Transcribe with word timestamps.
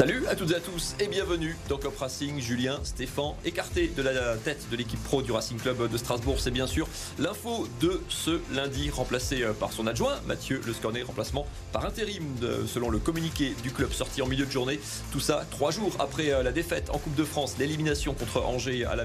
Salut 0.00 0.26
à 0.28 0.34
toutes 0.34 0.52
et 0.52 0.54
à 0.54 0.60
tous 0.60 0.94
et 0.98 1.08
bienvenue 1.08 1.58
dans 1.68 1.76
Cop 1.76 1.94
Racing. 1.98 2.40
Julien 2.40 2.80
Stéphane, 2.84 3.34
écarté 3.44 3.88
de 3.94 4.00
la 4.00 4.34
tête 4.36 4.66
de 4.70 4.76
l'équipe 4.78 5.02
pro 5.04 5.20
du 5.20 5.30
Racing 5.30 5.58
Club 5.58 5.90
de 5.90 5.98
Strasbourg, 5.98 6.40
c'est 6.40 6.50
bien 6.50 6.66
sûr 6.66 6.88
l'info 7.18 7.68
de 7.82 8.00
ce 8.08 8.40
lundi, 8.50 8.88
remplacé 8.88 9.42
euh, 9.42 9.52
par 9.52 9.74
son 9.74 9.86
adjoint 9.86 10.14
Mathieu 10.26 10.62
Le 10.66 10.72
Scornet, 10.72 11.02
remplacement 11.02 11.46
par 11.74 11.84
intérim 11.84 12.24
selon 12.66 12.88
le 12.88 12.98
communiqué 12.98 13.54
du 13.62 13.72
club 13.72 13.92
sorti 13.92 14.22
en 14.22 14.26
milieu 14.26 14.46
de 14.46 14.50
journée. 14.50 14.80
Tout 15.12 15.20
ça 15.20 15.44
trois 15.50 15.70
jours 15.70 15.94
après 15.98 16.32
euh, 16.32 16.42
la 16.42 16.52
défaite 16.52 16.88
en 16.88 16.96
Coupe 16.96 17.14
de 17.14 17.24
France, 17.24 17.56
l'élimination 17.58 18.14
contre 18.14 18.40
Angers 18.40 18.86
à 18.86 18.96
la 18.96 19.04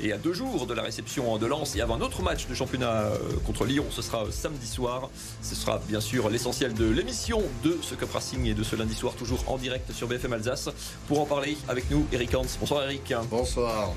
et 0.00 0.12
à 0.12 0.18
deux 0.18 0.34
jours 0.34 0.68
de 0.68 0.74
la 0.74 0.82
réception 0.82 1.36
de 1.36 1.46
Lens 1.46 1.74
et 1.74 1.80
avant 1.80 1.96
un 1.96 2.00
autre 2.00 2.22
match 2.22 2.46
de 2.46 2.54
championnat 2.54 3.06
euh, 3.06 3.18
contre 3.44 3.64
Lyon. 3.64 3.86
Ce 3.90 4.02
sera 4.02 4.24
samedi 4.30 4.68
soir. 4.68 5.10
Ce 5.42 5.56
sera 5.56 5.80
bien 5.88 6.00
sûr 6.00 6.30
l'essentiel 6.30 6.74
de 6.74 6.88
l'émission 6.88 7.42
de 7.64 7.76
ce 7.82 7.96
Cup 7.96 8.12
Racing 8.12 8.46
et 8.46 8.54
de 8.54 8.62
ce 8.62 8.76
lundi 8.76 8.94
soir, 8.94 9.14
toujours 9.14 9.42
en 9.48 9.56
direct 9.56 9.90
sur 9.92 10.06
BFM 10.06 10.27
Alsace. 10.32 10.68
Pour 11.06 11.20
en 11.20 11.26
parler 11.26 11.56
avec 11.68 11.90
nous, 11.90 12.06
Eric 12.12 12.34
Hans. 12.34 12.42
Bonsoir 12.60 12.84
Eric. 12.84 13.12
Bonsoir 13.30 13.92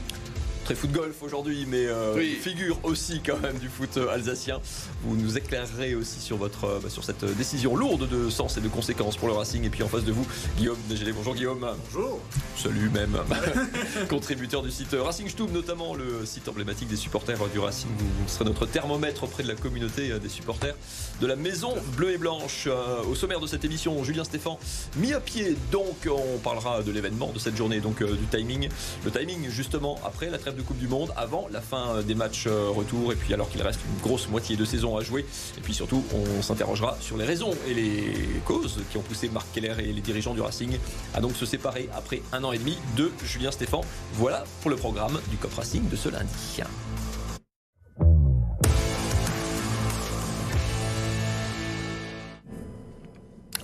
très 0.63 0.75
foot 0.75 0.91
golf 0.91 1.21
aujourd'hui, 1.23 1.65
mais 1.67 1.85
euh, 1.85 2.19
figure 2.41 2.79
aussi 2.83 3.21
quand 3.25 3.39
même 3.39 3.57
du 3.57 3.67
foot 3.67 3.97
euh, 3.97 4.13
alsacien. 4.13 4.59
Vous 5.03 5.15
nous 5.15 5.37
éclairerez 5.37 5.95
aussi 5.95 6.19
sur 6.19 6.37
votre 6.37 6.65
euh, 6.65 6.79
bah, 6.81 6.89
sur 6.89 7.03
cette 7.03 7.25
décision 7.37 7.75
lourde 7.75 8.07
de 8.07 8.29
sens 8.29 8.57
et 8.57 8.61
de 8.61 8.67
conséquences 8.67 9.17
pour 9.17 9.27
le 9.27 9.33
Racing. 9.33 9.63
Et 9.63 9.69
puis 9.69 9.83
en 9.83 9.87
face 9.87 10.03
de 10.03 10.11
vous, 10.11 10.25
Guillaume 10.57 10.77
Dégélé. 10.87 11.11
Bonjour 11.11 11.35
Guillaume. 11.35 11.67
Bonjour. 11.85 12.19
Salut 12.57 12.89
même. 12.89 13.17
Contributeur 14.09 14.61
du 14.61 14.71
site 14.71 14.95
Racing 14.99 15.27
Stube, 15.29 15.51
notamment 15.51 15.95
le 15.95 16.25
site 16.25 16.47
emblématique 16.47 16.87
des 16.87 16.95
supporters 16.95 17.39
du 17.49 17.59
Racing. 17.59 17.89
Vous 17.97 18.27
serez 18.27 18.45
notre 18.45 18.65
thermomètre 18.65 19.23
auprès 19.23 19.43
de 19.43 19.47
la 19.47 19.55
communauté 19.55 20.19
des 20.19 20.29
supporters 20.29 20.75
de 21.19 21.27
la 21.27 21.35
Maison 21.35 21.73
Bleue 21.97 22.11
et 22.11 22.17
Blanche. 22.17 22.67
Au 23.09 23.15
sommaire 23.15 23.39
de 23.39 23.47
cette 23.47 23.65
émission, 23.65 24.03
Julien 24.03 24.23
Stéphan 24.23 24.59
mis 24.97 25.13
à 25.13 25.19
pied. 25.19 25.55
Donc 25.71 26.07
on 26.09 26.37
parlera 26.39 26.83
de 26.83 26.91
l'événement 26.91 27.31
de 27.31 27.39
cette 27.39 27.55
journée, 27.55 27.79
donc 27.79 28.03
du 28.03 28.25
timing. 28.27 28.69
Le 29.05 29.11
timing 29.11 29.49
justement 29.49 29.99
après 30.05 30.29
la 30.29 30.37
trêve 30.37 30.50
de 30.55 30.61
Coupe 30.61 30.77
du 30.77 30.87
Monde 30.87 31.11
avant 31.15 31.47
la 31.51 31.61
fin 31.61 31.95
euh, 31.95 32.01
des 32.01 32.15
matchs 32.15 32.45
euh, 32.47 32.69
retour 32.69 33.11
et 33.11 33.15
puis 33.15 33.33
alors 33.33 33.49
qu'il 33.49 33.61
reste 33.61 33.79
une 33.85 34.01
grosse 34.01 34.27
moitié 34.29 34.55
de 34.55 34.65
saison 34.65 34.97
à 34.97 35.01
jouer. 35.01 35.25
Et 35.57 35.61
puis 35.61 35.73
surtout, 35.73 36.03
on 36.13 36.41
s'interrogera 36.41 36.97
sur 36.99 37.17
les 37.17 37.25
raisons 37.25 37.51
et 37.67 37.73
les 37.73 38.13
causes 38.45 38.79
qui 38.91 38.97
ont 38.97 39.01
poussé 39.01 39.29
Marc 39.29 39.47
Keller 39.53 39.75
et 39.79 39.93
les 39.93 40.01
dirigeants 40.01 40.33
du 40.33 40.41
Racing 40.41 40.77
à 41.13 41.21
donc 41.21 41.35
se 41.35 41.45
séparer 41.45 41.89
après 41.95 42.21
un 42.33 42.43
an 42.43 42.51
et 42.51 42.57
demi 42.57 42.77
de 42.97 43.11
Julien 43.23 43.51
Stéphan. 43.51 43.81
Voilà 44.13 44.43
pour 44.61 44.69
le 44.69 44.77
programme 44.77 45.19
du 45.29 45.37
COP 45.37 45.53
Racing 45.53 45.87
de 45.89 45.95
ce 45.95 46.09
lundi. 46.09 46.61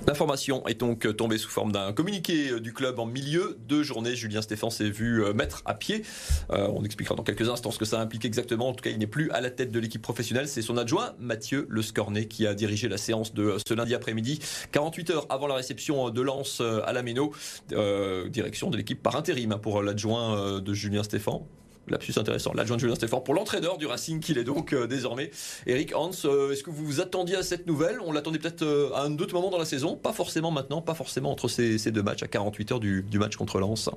L'information 0.08 0.66
est 0.68 0.80
donc 0.80 1.18
tombée 1.18 1.38
sous 1.38 1.50
forme 1.50 1.74
d'un 1.74 1.92
communiqué 1.92 2.62
du 2.62 2.72
club 2.72 2.98
en 2.98 3.06
milieu 3.06 3.58
de 3.68 3.84
journée. 3.84 4.16
Julien 4.16 4.42
Stéphane 4.42 4.70
s'est 4.70 4.90
vu 4.90 5.22
euh, 5.22 5.34
mettre 5.34 5.64
à 5.66 5.74
pied. 5.74 6.04
Euh, 6.50 6.70
on 6.74 6.86
expliquera 6.86 7.14
dans 7.14 7.24
quelques 7.24 7.50
instants 7.50 7.72
ce 7.72 7.78
que 7.78 7.84
ça 7.84 8.00
implique 8.00 8.24
exactement. 8.24 8.70
En 8.70 8.74
tout 8.74 8.82
cas, 8.82 8.90
il 8.90 9.00
n'est 9.00 9.06
plus 9.06 9.30
à 9.32 9.42
la 9.42 9.50
tête 9.50 9.70
de 9.70 9.80
l'équipe 9.82 10.02
professionnelle. 10.02 10.48
C'est 10.48 10.62
son 10.62 10.78
adjoint, 10.78 11.14
Mathieu 11.20 11.68
Le 11.70 11.82
Scornet, 11.82 12.28
qui 12.28 12.48
a 12.48 12.54
dirigé 12.54 12.88
la 12.88 12.98
séance 12.98 13.34
de 13.34 13.58
ce 13.68 13.74
lundi 13.74 13.94
après-midi, 13.94 14.40
48 14.72 15.10
heures 15.10 15.26
avant 15.30 15.48
la 15.48 15.56
réception 15.56 16.10
de 16.10 16.22
Lens 16.22 16.62
à 16.62 16.94
la 16.94 17.04
Méno. 17.04 17.34
Euh, 17.74 18.30
direction 18.30 18.70
de 18.70 18.78
l'équipe 18.78 19.04
par 19.04 19.18
intérim 19.18 19.52
hein, 19.52 19.58
pour 19.58 19.84
l'adjoint 19.84 20.62
de 20.62 20.74
Julien 20.74 21.04
Stéphane. 21.04 21.42
Lapsus 21.90 22.14
intéressant. 22.18 22.54
L'adjoint 22.54 22.76
de 22.76 22.82
Julien 22.82 22.96
Stéphane 22.96 23.24
pour 23.24 23.34
l'entraîneur 23.34 23.78
du 23.78 23.86
Racing 23.86 24.20
qu'il 24.20 24.38
est 24.38 24.44
donc 24.44 24.74
euh, 24.74 24.88
désormais. 24.88 25.32
Eric 25.66 25.96
Hans, 25.96 26.12
euh, 26.26 26.52
est-ce 26.52 26.64
que 26.64 26.70
vous 26.70 26.86
vous 26.86 27.02
attendiez 27.02 27.38
à 27.38 27.44
cette 27.44 27.66
nouvelle? 27.66 28.00
On 28.06 28.12
l'attendait 28.12 28.40
peut-être 28.40 28.64
euh, 28.64 28.92
à 28.94 29.04
un 29.04 29.18
autre 29.18 29.34
moment 29.34 29.50
dans 29.50 29.58
la 29.58 29.66
saison, 29.66 29.96
pas 29.96 30.12
forcément 30.12 30.52
maintenant, 30.52 30.82
pas 30.82 30.96
forcément 30.96 31.32
entre 31.32 31.48
ces, 31.48 31.78
deux 31.92 32.04
matchs 32.04 32.24
à 32.24 32.28
48 32.28 32.72
heures 32.74 32.80
du, 32.80 33.06
match 33.14 33.38
contre 33.38 33.60
Lens. 33.60 33.90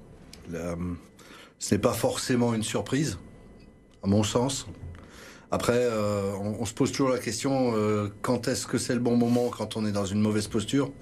ce 1.58 1.74
n'est 1.74 1.80
pas 1.80 1.92
forcément 1.92 2.54
une 2.54 2.62
surprise, 2.62 3.18
à 4.02 4.06
mon 4.06 4.22
sens. 4.22 4.66
Après, 5.50 5.88
on, 6.40 6.64
se 6.64 6.72
pose 6.72 6.92
toujours 6.92 7.08
la 7.08 7.18
question 7.18 7.74
quand 8.22 8.46
est-ce 8.46 8.68
que 8.68 8.78
c'est 8.78 8.94
le 8.94 9.00
bon 9.00 9.16
moment 9.16 9.48
quand 9.48 9.76
on 9.76 9.84
est 9.84 9.90
dans 9.90 10.06
une 10.06 10.20
mauvaise 10.20 10.46
posture? 10.46 10.92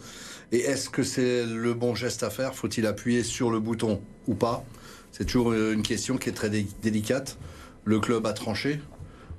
Et 0.52 0.60
est-ce 0.60 0.88
que 0.88 1.02
c'est 1.02 1.44
le 1.44 1.74
bon 1.74 1.94
geste 1.94 2.22
à 2.22 2.30
faire? 2.30 2.54
Faut-il 2.54 2.86
appuyer 2.86 3.22
sur 3.22 3.50
le 3.50 3.60
bouton 3.60 4.00
ou 4.26 4.34
pas? 4.34 4.64
C'est 5.12 5.24
toujours 5.24 5.52
une 5.52 5.82
question 5.82 6.16
qui 6.16 6.28
est 6.28 6.32
très 6.32 6.50
délicate. 6.50 7.38
Le 7.84 8.00
club 8.00 8.26
a 8.26 8.32
tranché. 8.32 8.80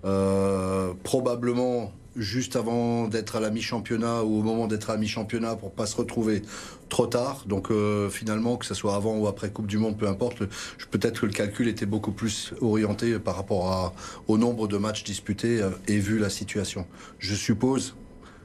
Euh, 0.05 0.93
probablement 1.03 1.91
juste 2.15 2.55
avant 2.55 3.07
d'être 3.07 3.35
à 3.35 3.39
la 3.39 3.49
mi-championnat 3.49 4.23
ou 4.23 4.39
au 4.39 4.41
moment 4.41 4.67
d'être 4.67 4.89
à 4.89 4.93
la 4.93 4.99
mi-championnat 4.99 5.55
pour 5.55 5.71
pas 5.71 5.85
se 5.85 5.95
retrouver 5.95 6.41
trop 6.89 7.07
tard. 7.07 7.43
Donc 7.47 7.69
euh, 7.69 8.09
finalement, 8.09 8.57
que 8.57 8.65
ce 8.65 8.73
soit 8.73 8.95
avant 8.95 9.17
ou 9.17 9.27
après 9.27 9.49
Coupe 9.49 9.67
du 9.67 9.77
Monde, 9.77 9.97
peu 9.97 10.07
importe, 10.07 10.43
peut-être 10.91 11.21
que 11.21 11.25
le 11.25 11.31
calcul 11.31 11.67
était 11.67 11.85
beaucoup 11.85 12.11
plus 12.11 12.53
orienté 12.61 13.19
par 13.19 13.35
rapport 13.35 13.93
au 14.27 14.37
nombre 14.37 14.67
de 14.67 14.77
matchs 14.77 15.03
disputés 15.03 15.61
euh, 15.61 15.69
et 15.87 15.97
vu 15.99 16.17
la 16.17 16.29
situation. 16.29 16.85
Je 17.19 17.35
suppose 17.35 17.95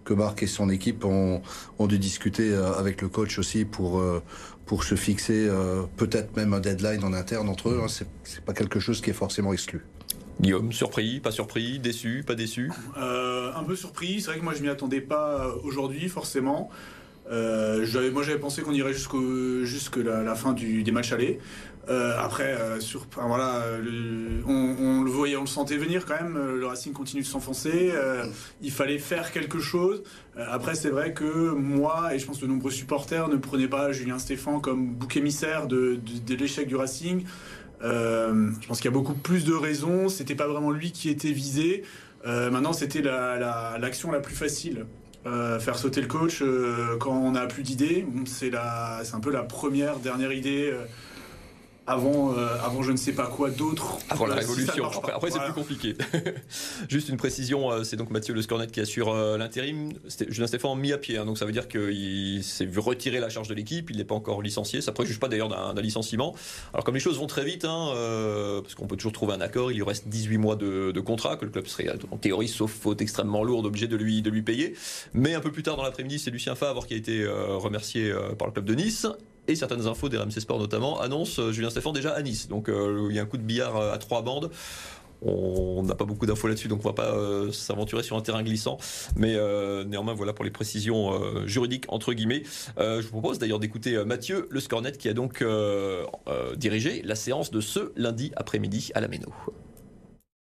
que 0.05 0.15
Marc 0.15 0.43
et 0.43 0.47
son 0.47 0.69
équipe 0.71 1.05
ont, 1.05 1.43
ont 1.79 1.87
dû 1.87 1.99
discuter 1.99 2.55
avec 2.55 3.03
le 3.03 3.09
coach 3.09 3.39
aussi 3.39 3.65
pour, 3.65 4.03
pour 4.67 4.85
se 4.85 4.95
fixer 4.95 5.47
euh, 5.49 5.83
peut-être 5.97 6.37
même 6.37 6.53
un 6.55 6.61
deadline 6.61 7.05
en 7.05 7.13
interne 7.13 7.49
entre 7.49 7.71
eux. 7.71 7.81
Hein. 7.83 7.89
C'est 7.89 8.45
pas 8.45 8.53
quelque 8.53 8.81
chose 8.81 9.01
qui 9.01 9.11
est 9.11 9.15
forcément 9.15 9.53
exclu. 9.53 9.85
Guillaume, 10.41 10.73
surpris, 10.73 11.21
pas 11.21 11.31
surpris, 11.31 11.79
déçu, 11.79 12.25
pas 12.27 12.35
déçu? 12.35 12.73
Euh, 12.99 13.53
Un 13.55 13.63
peu 13.63 13.77
surpris. 13.77 14.21
C'est 14.21 14.31
vrai 14.31 14.39
que 14.39 14.45
moi 14.45 14.55
je 14.55 14.63
m'y 14.63 14.69
attendais 14.69 15.01
pas 15.01 15.55
aujourd'hui 15.63 16.09
forcément. 16.09 16.71
Euh, 17.31 18.11
moi 18.13 18.23
j'avais 18.23 18.39
pensé 18.39 18.63
qu'on 18.63 18.73
irait 18.73 18.93
jusqu'à 18.93 20.03
la, 20.03 20.35
fin 20.35 20.53
du, 20.53 20.83
des 20.83 20.93
matchs 20.93 21.13
allés. 21.13 21.39
Euh, 21.91 22.17
après, 22.19 22.57
euh, 22.59 22.79
on, 24.47 25.03
le 25.03 25.11
voyait, 25.11 25.37
on 25.37 25.43
le 25.43 25.47
sentait 25.47 25.77
venir 25.77 26.07
quand 26.07 26.15
même. 26.15 26.35
Le 26.35 26.67
Racing 26.67 26.93
continue 26.93 27.23
de 27.23 27.27
s'enfoncer. 27.27 27.93
il 28.63 28.71
fallait 28.71 28.99
faire 28.99 29.33
quelque 29.33 29.59
chose. 29.59 30.03
après, 30.37 30.75
c'est 30.75 30.91
vrai 30.91 31.13
que 31.13 31.51
moi 31.51 32.15
et 32.15 32.19
je 32.19 32.27
pense 32.27 32.41
de 32.41 32.47
nombreux 32.47 32.71
supporters 32.71 33.29
ne 33.29 33.37
prenaient 33.37 33.69
pas 33.69 33.93
Julien 33.93 34.19
Stéphan 34.19 34.61
comme 34.61 34.95
bouc 34.95 35.17
émissaire 35.17 35.67
de, 35.67 36.01
l'échec 36.29 36.67
du 36.69 36.77
Racing. 36.77 37.25
je 37.83 38.67
pense 38.67 38.79
qu'il 38.79 38.87
y 38.87 38.95
a 38.95 38.97
beaucoup 38.97 39.15
plus 39.15 39.45
de 39.45 39.55
raisons. 39.55 40.09
C'était 40.09 40.35
pas 40.35 40.47
vraiment 40.47 40.71
lui 40.71 40.93
qui 40.93 41.09
était 41.09 41.33
visé. 41.33 41.85
maintenant, 42.25 42.73
c'était 42.73 43.03
l'action 43.03 44.11
la, 44.11 44.21
plus 44.21 44.35
facile. 44.35 44.87
Faire 45.25 45.79
sauter 45.79 46.01
le 46.01 46.07
coach 46.07 46.43
quand 47.01 47.13
on 47.13 47.33
n'a 47.33 47.47
plus 47.47 47.63
d'idées. 47.63 48.07
c'est 48.27 48.55
un 48.55 49.21
peu 49.21 49.31
la 49.31 49.43
première, 49.43 49.99
dernière 49.99 50.33
idée 50.33 50.73
avant, 51.87 52.33
euh, 52.33 52.49
avant 52.63 52.83
je 52.83 52.93
ne 52.93 52.97
sais 52.97 53.13
pas 53.13 53.27
quoi 53.27 53.51
d'autre. 53.51 53.99
Avant 54.09 54.27
la 54.27 54.37
révolution. 54.37 54.87
après, 54.87 55.31
c'est 55.31 55.41
plus 55.41 55.53
compliqué. 55.53 55.97
Juste 56.89 57.09
une 57.09 57.17
précision, 57.17 57.71
euh, 57.71 57.85
c'est 57.85 57.97
donc 57.97 58.11
Mathieu 58.11 58.33
Le 58.33 58.43
Scornet 58.43 58.69
qui 58.69 58.81
assure 58.81 59.11
euh, 59.11 59.37
l'intérim. 59.37 59.93
Julien 60.29 60.47
Stéphane 60.47 60.79
mis 60.79 60.93
à 60.93 60.99
pied, 60.99 61.19
hein, 61.19 61.27
donc 61.27 61.37
ça 61.37 61.45
veut 61.45 61.53
dire 61.53 61.69
qu'il 61.69 62.43
s'est 62.43 62.65
vu 62.65 62.79
retirer 62.79 63.21
la 63.21 63.29
charge 63.29 63.49
de 63.49 63.55
l'équipe. 63.55 63.91
Il 63.91 63.99
n'est 63.99 64.05
pas 64.05 64.15
encore 64.15 64.41
licencié. 64.41 64.81
Ça 64.81 64.93
ne 64.93 64.95
préjuge 64.95 65.21
pas 65.21 65.29
d'ailleurs 65.29 65.49
d'un 65.49 65.81
licenciement. 65.83 66.35
Alors 66.73 66.85
comme 66.85 66.95
les 66.95 67.01
choses 67.01 67.19
vont 67.19 67.27
très 67.27 67.45
vite, 67.45 67.65
hein, 67.65 67.93
parce 68.63 68.75
qu'on 68.75 68.87
peut 68.87 68.97
toujours 68.97 69.13
trouver 69.13 69.35
un 69.35 69.41
accord, 69.41 69.71
il 69.71 69.77
lui 69.77 69.83
reste 69.83 70.09
18 70.09 70.39
mois 70.39 70.57
de, 70.57 71.01
contrat 71.01 71.37
que 71.37 71.45
le 71.45 71.51
club 71.51 71.67
serait 71.67 71.89
en 72.11 72.17
théorie, 72.17 72.49
sauf 72.49 72.73
faute 72.73 73.03
extrêmement 73.03 73.45
lourde, 73.45 73.67
obligé 73.67 73.89
de 73.89 73.97
lui, 73.97 74.23
de 74.23 74.31
lui 74.31 74.43
payer. 74.43 74.75
Mais 75.13 75.35
un 75.35 75.41
peu 75.41 75.53
plus 75.53 75.63
tard 75.63 75.77
dans 75.77 75.83
l'après-midi, 75.83 76.19
c'est 76.19 76.31
Lucien 76.31 76.55
Favre 76.55 76.87
qui 76.87 76.95
a 76.95 76.97
été 76.97 77.27
remercié 77.27 78.13
par 78.39 78.49
le 78.49 78.53
club 78.53 78.65
de 78.65 78.75
Nice 78.75 79.07
et 79.49 79.55
certaines 79.57 79.87
infos 79.87 80.09
des 80.09 80.17
RMC 80.19 80.41
Sport 80.41 80.59
notamment 80.59 81.01
annoncent 81.01 81.41
euh, 81.41 81.53
Julien 81.53 81.71
Stéphane 81.71 81.93
déjà 81.93 82.13
à 82.13 82.23
Nice. 82.23 82.49
Donc 82.49 82.69
euh, 82.69 83.09
il 83.11 83.17
y 83.17 83.19
a 83.19 83.23
un 83.23 83.27
coup 83.27 83.37
de 83.37 83.43
billard 83.43 83.77
euh, 83.77 83.93
à 83.93 83.99
trois 83.99 84.23
bandes. 84.23 84.51
On 85.27 85.83
n'a 85.83 85.95
pas 85.95 86.05
beaucoup 86.05 86.27
d'infos 86.27 86.49
là-dessus, 86.49 86.69
donc 86.69 86.85
on 86.85 86.91
ne 86.91 86.95
va 86.95 87.03
pas 87.03 87.51
s'aventurer 87.51 88.03
sur 88.03 88.15
un 88.15 88.21
terrain 88.21 88.43
glissant. 88.43 88.77
Mais 89.17 89.39
néanmoins, 89.87 90.13
voilà 90.13 90.35
pour 90.35 90.45
les 90.45 90.51
précisions 90.51 91.19
juridiques, 91.47 91.87
entre 91.89 92.13
guillemets. 92.13 92.43
je 92.77 93.01
vous 93.01 93.11
propose 93.11 93.39
d'ailleurs 93.39 93.59
d'écouter 93.59 94.05
Mathieu 94.05 94.47
Le 94.51 94.61
Scornet, 94.61 94.93
qui 94.93 95.09
a 95.09 95.15
donc 95.15 95.43
dirigé 96.59 97.01
la 97.07 97.15
séance 97.15 97.51
de 97.51 97.63
ce 97.63 97.93
lundi 97.97 98.33
après-midi 98.37 98.91
à 98.95 99.01
la 99.01 99.09
Méno. 99.09 99.33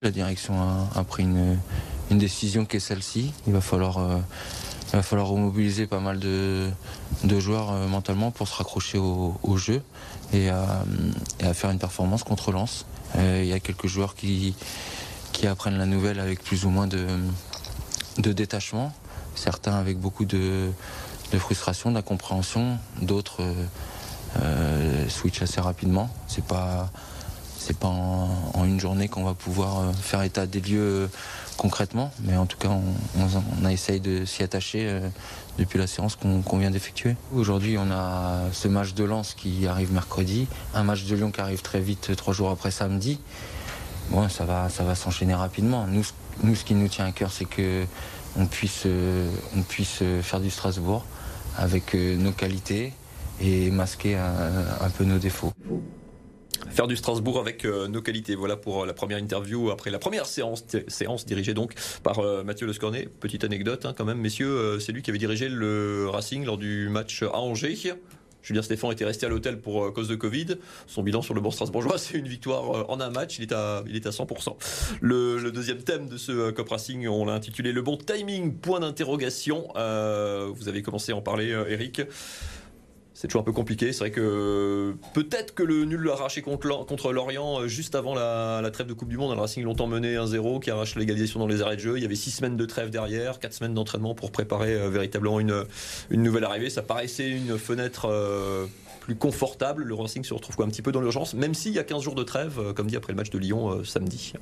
La 0.02 0.10
direction 0.10 0.60
a, 0.60 1.04
pris 1.04 1.22
une, 1.22 1.56
une, 2.10 2.18
décision 2.18 2.66
qui 2.66 2.76
est 2.76 2.80
celle-ci. 2.80 3.32
Il 3.46 3.54
va 3.54 3.62
falloir 3.62 4.20
il 4.88 4.92
va 4.92 5.02
falloir 5.02 5.28
remobiliser 5.28 5.86
pas 5.86 6.00
mal 6.00 6.18
de, 6.18 6.70
joueurs 7.38 7.72
euh, 7.72 7.88
mentalement 7.88 8.30
pour 8.30 8.46
se 8.46 8.54
raccrocher 8.54 8.98
au, 8.98 9.56
jeu 9.56 9.82
et 10.32 10.48
à, 10.48 10.84
faire 11.54 11.70
une 11.70 11.78
performance 11.78 12.22
contre 12.22 12.52
Lens. 12.52 12.86
Euh, 13.16 13.40
il 13.42 13.48
y 13.48 13.52
a 13.52 13.60
quelques 13.60 13.86
joueurs 13.86 14.14
qui, 14.14 14.54
apprennent 15.46 15.78
la 15.78 15.86
nouvelle 15.86 16.18
avec 16.18 16.42
plus 16.42 16.64
ou 16.64 16.70
moins 16.70 16.86
de, 16.86 17.06
détachement, 18.18 18.92
certains 19.34 19.74
avec 19.74 19.98
beaucoup 19.98 20.24
de, 20.24 20.70
frustration, 21.38 21.90
d'incompréhension, 21.90 22.78
d'autres 23.02 23.44
euh, 24.40 25.08
switch 25.08 25.42
assez 25.42 25.60
rapidement. 25.60 26.08
C'est 26.28 26.44
pas 26.44 26.90
pas 27.80 27.88
en, 27.88 28.64
une 28.64 28.78
journée 28.78 29.08
qu'on 29.08 29.24
va 29.24 29.34
pouvoir 29.34 29.92
faire 29.96 30.22
état 30.22 30.46
des 30.46 30.60
lieux 30.60 31.10
concrètement, 31.56 32.10
mais 32.22 32.36
en 32.36 32.46
tout 32.46 32.58
cas, 32.58 32.68
on, 32.68 33.64
a 33.64 33.72
essayé 33.72 34.00
de 34.00 34.24
s'y 34.24 34.42
attacher 34.42 35.00
depuis 35.58 35.78
la 35.78 35.86
séance 35.86 36.16
qu'on 36.16 36.58
vient 36.58 36.70
d'effectuer. 36.70 37.16
Aujourd'hui, 37.34 37.76
on 37.78 37.90
a 37.90 38.42
ce 38.52 38.68
match 38.68 38.94
de 38.94 39.04
Lens 39.04 39.34
qui 39.34 39.66
arrive 39.66 39.92
mercredi, 39.92 40.46
un 40.74 40.84
match 40.84 41.04
de 41.04 41.14
Lyon 41.14 41.30
qui 41.30 41.40
arrive 41.40 41.62
très 41.62 41.80
vite 41.80 42.14
trois 42.16 42.34
jours 42.34 42.50
après 42.50 42.70
samedi. 42.70 43.20
Bon, 44.10 44.28
ça 44.28 44.44
va, 44.44 44.68
ça 44.68 44.84
va 44.84 44.94
s'enchaîner 44.94 45.34
rapidement. 45.34 45.86
Nous, 45.86 46.04
nous, 46.42 46.54
ce 46.54 46.64
qui 46.64 46.74
nous 46.74 46.88
tient 46.88 47.06
à 47.06 47.12
cœur, 47.12 47.32
c'est 47.32 47.46
que 47.46 47.84
on 48.38 48.46
puisse, 48.46 48.86
on 49.56 49.62
puisse 49.62 50.02
faire 50.22 50.40
du 50.40 50.50
Strasbourg 50.50 51.04
avec 51.56 51.94
euh, 51.94 52.16
nos 52.16 52.32
qualités 52.32 52.92
et 53.40 53.70
masquer 53.70 54.16
un 54.16 54.88
peu 54.96 55.04
nos 55.04 55.18
défauts 55.18 55.52
faire 56.76 56.86
du 56.86 56.96
Strasbourg 56.96 57.40
avec 57.40 57.64
euh, 57.64 57.88
nos 57.88 58.02
qualités. 58.02 58.34
Voilà 58.34 58.56
pour 58.56 58.82
euh, 58.82 58.86
la 58.86 58.92
première 58.92 59.16
interview 59.16 59.70
après 59.70 59.90
la 59.90 59.98
première 59.98 60.26
séance, 60.26 60.62
séance 60.88 61.24
dirigée 61.24 61.54
donc 61.54 61.72
par 62.02 62.18
euh, 62.18 62.44
Mathieu 62.44 62.66
Lescornet. 62.66 63.08
Petite 63.18 63.44
anecdote 63.44 63.86
hein, 63.86 63.94
quand 63.96 64.04
même, 64.04 64.18
messieurs, 64.18 64.78
c'est 64.78 64.92
lui 64.92 65.00
qui 65.00 65.08
avait 65.08 65.18
dirigé 65.18 65.48
le 65.48 66.06
Racing 66.10 66.44
lors 66.44 66.58
du 66.58 66.90
match 66.90 67.22
à 67.22 67.38
Angers. 67.38 67.94
Julien 68.42 68.62
Stéphane 68.62 68.92
était 68.92 69.06
resté 69.06 69.24
à 69.24 69.30
l'hôtel 69.30 69.58
pour 69.58 69.92
cause 69.92 70.06
de 70.06 70.14
Covid. 70.16 70.56
Son 70.86 71.02
bilan 71.02 71.22
sur 71.22 71.32
le 71.32 71.40
banc 71.40 71.50
strasbourgeois, 71.50 71.96
c'est 71.98 72.18
une 72.18 72.28
victoire 72.28 72.90
en 72.90 73.00
un 73.00 73.10
match. 73.10 73.38
Il 73.38 73.44
est 73.44 73.52
à, 73.52 73.82
il 73.88 73.96
est 73.96 74.06
à 74.06 74.10
100%. 74.10 74.56
Le, 75.00 75.50
deuxième 75.50 75.78
thème 75.78 76.08
de 76.08 76.18
ce 76.18 76.50
Cop 76.50 76.68
Racing, 76.68 77.08
on 77.08 77.24
l'a 77.24 77.32
intitulé 77.32 77.72
Le 77.72 77.80
bon 77.80 77.96
timing, 77.96 78.52
point 78.52 78.80
d'interrogation. 78.80 79.66
vous 79.74 80.68
avez 80.68 80.82
commencé 80.82 81.12
à 81.12 81.16
en 81.16 81.22
parler, 81.22 81.48
Eric 81.68 82.02
c'est 83.16 83.28
toujours 83.28 83.40
un 83.40 83.44
peu 83.44 83.52
compliqué. 83.52 83.94
C'est 83.94 84.00
vrai 84.00 84.10
que 84.10 84.94
peut-être 85.14 85.54
que 85.54 85.62
le 85.62 85.86
nul 85.86 86.06
arraché 86.10 86.42
contre, 86.42 87.12
Lorient 87.12 87.62
euh, 87.62 87.66
juste 87.66 87.94
avant 87.94 88.14
la, 88.14 88.68
trêve 88.70 88.86
de 88.86 88.92
Coupe 88.92 89.08
du 89.08 89.16
Monde, 89.16 89.34
le 89.34 89.40
Racing 89.40 89.64
longtemps 89.64 89.86
mené 89.86 90.16
1-0, 90.16 90.60
qui 90.60 90.70
arrache 90.70 90.96
l'égalisation 90.96 91.40
dans 91.40 91.46
les 91.46 91.62
arrêts 91.62 91.76
de 91.76 91.80
jeu. 91.80 91.96
Il 91.96 92.02
y 92.02 92.04
avait 92.04 92.14
six 92.14 92.30
semaines 92.30 92.58
de 92.58 92.66
trêve 92.66 92.90
derrière, 92.90 93.38
quatre 93.38 93.54
semaines 93.54 93.72
d'entraînement 93.72 94.14
pour 94.14 94.32
préparer 94.32 94.74
euh, 94.74 94.90
véritablement 94.90 95.40
une, 95.40 95.64
une 96.10 96.22
nouvelle 96.22 96.44
arrivée. 96.44 96.68
Ça 96.68 96.82
paraissait 96.82 97.30
une 97.30 97.56
fenêtre 97.56 98.06
euh, 98.10 98.66
plus 99.00 99.16
confortable. 99.16 99.84
Le 99.84 99.94
Racing 99.94 100.22
se 100.22 100.34
retrouve 100.34 100.54
quoi, 100.54 100.66
un 100.66 100.68
petit 100.68 100.82
peu 100.82 100.92
dans 100.92 101.00
l'urgence, 101.00 101.32
même 101.32 101.54
s'il 101.54 101.72
y 101.72 101.78
a 101.78 101.84
15 101.84 102.02
jours 102.02 102.16
de 102.16 102.22
trêve, 102.22 102.74
comme 102.74 102.86
dit 102.86 102.96
après 102.96 103.14
le 103.14 103.16
match 103.16 103.30
de 103.30 103.38
Lyon 103.38 103.82
samedi. 103.82 104.34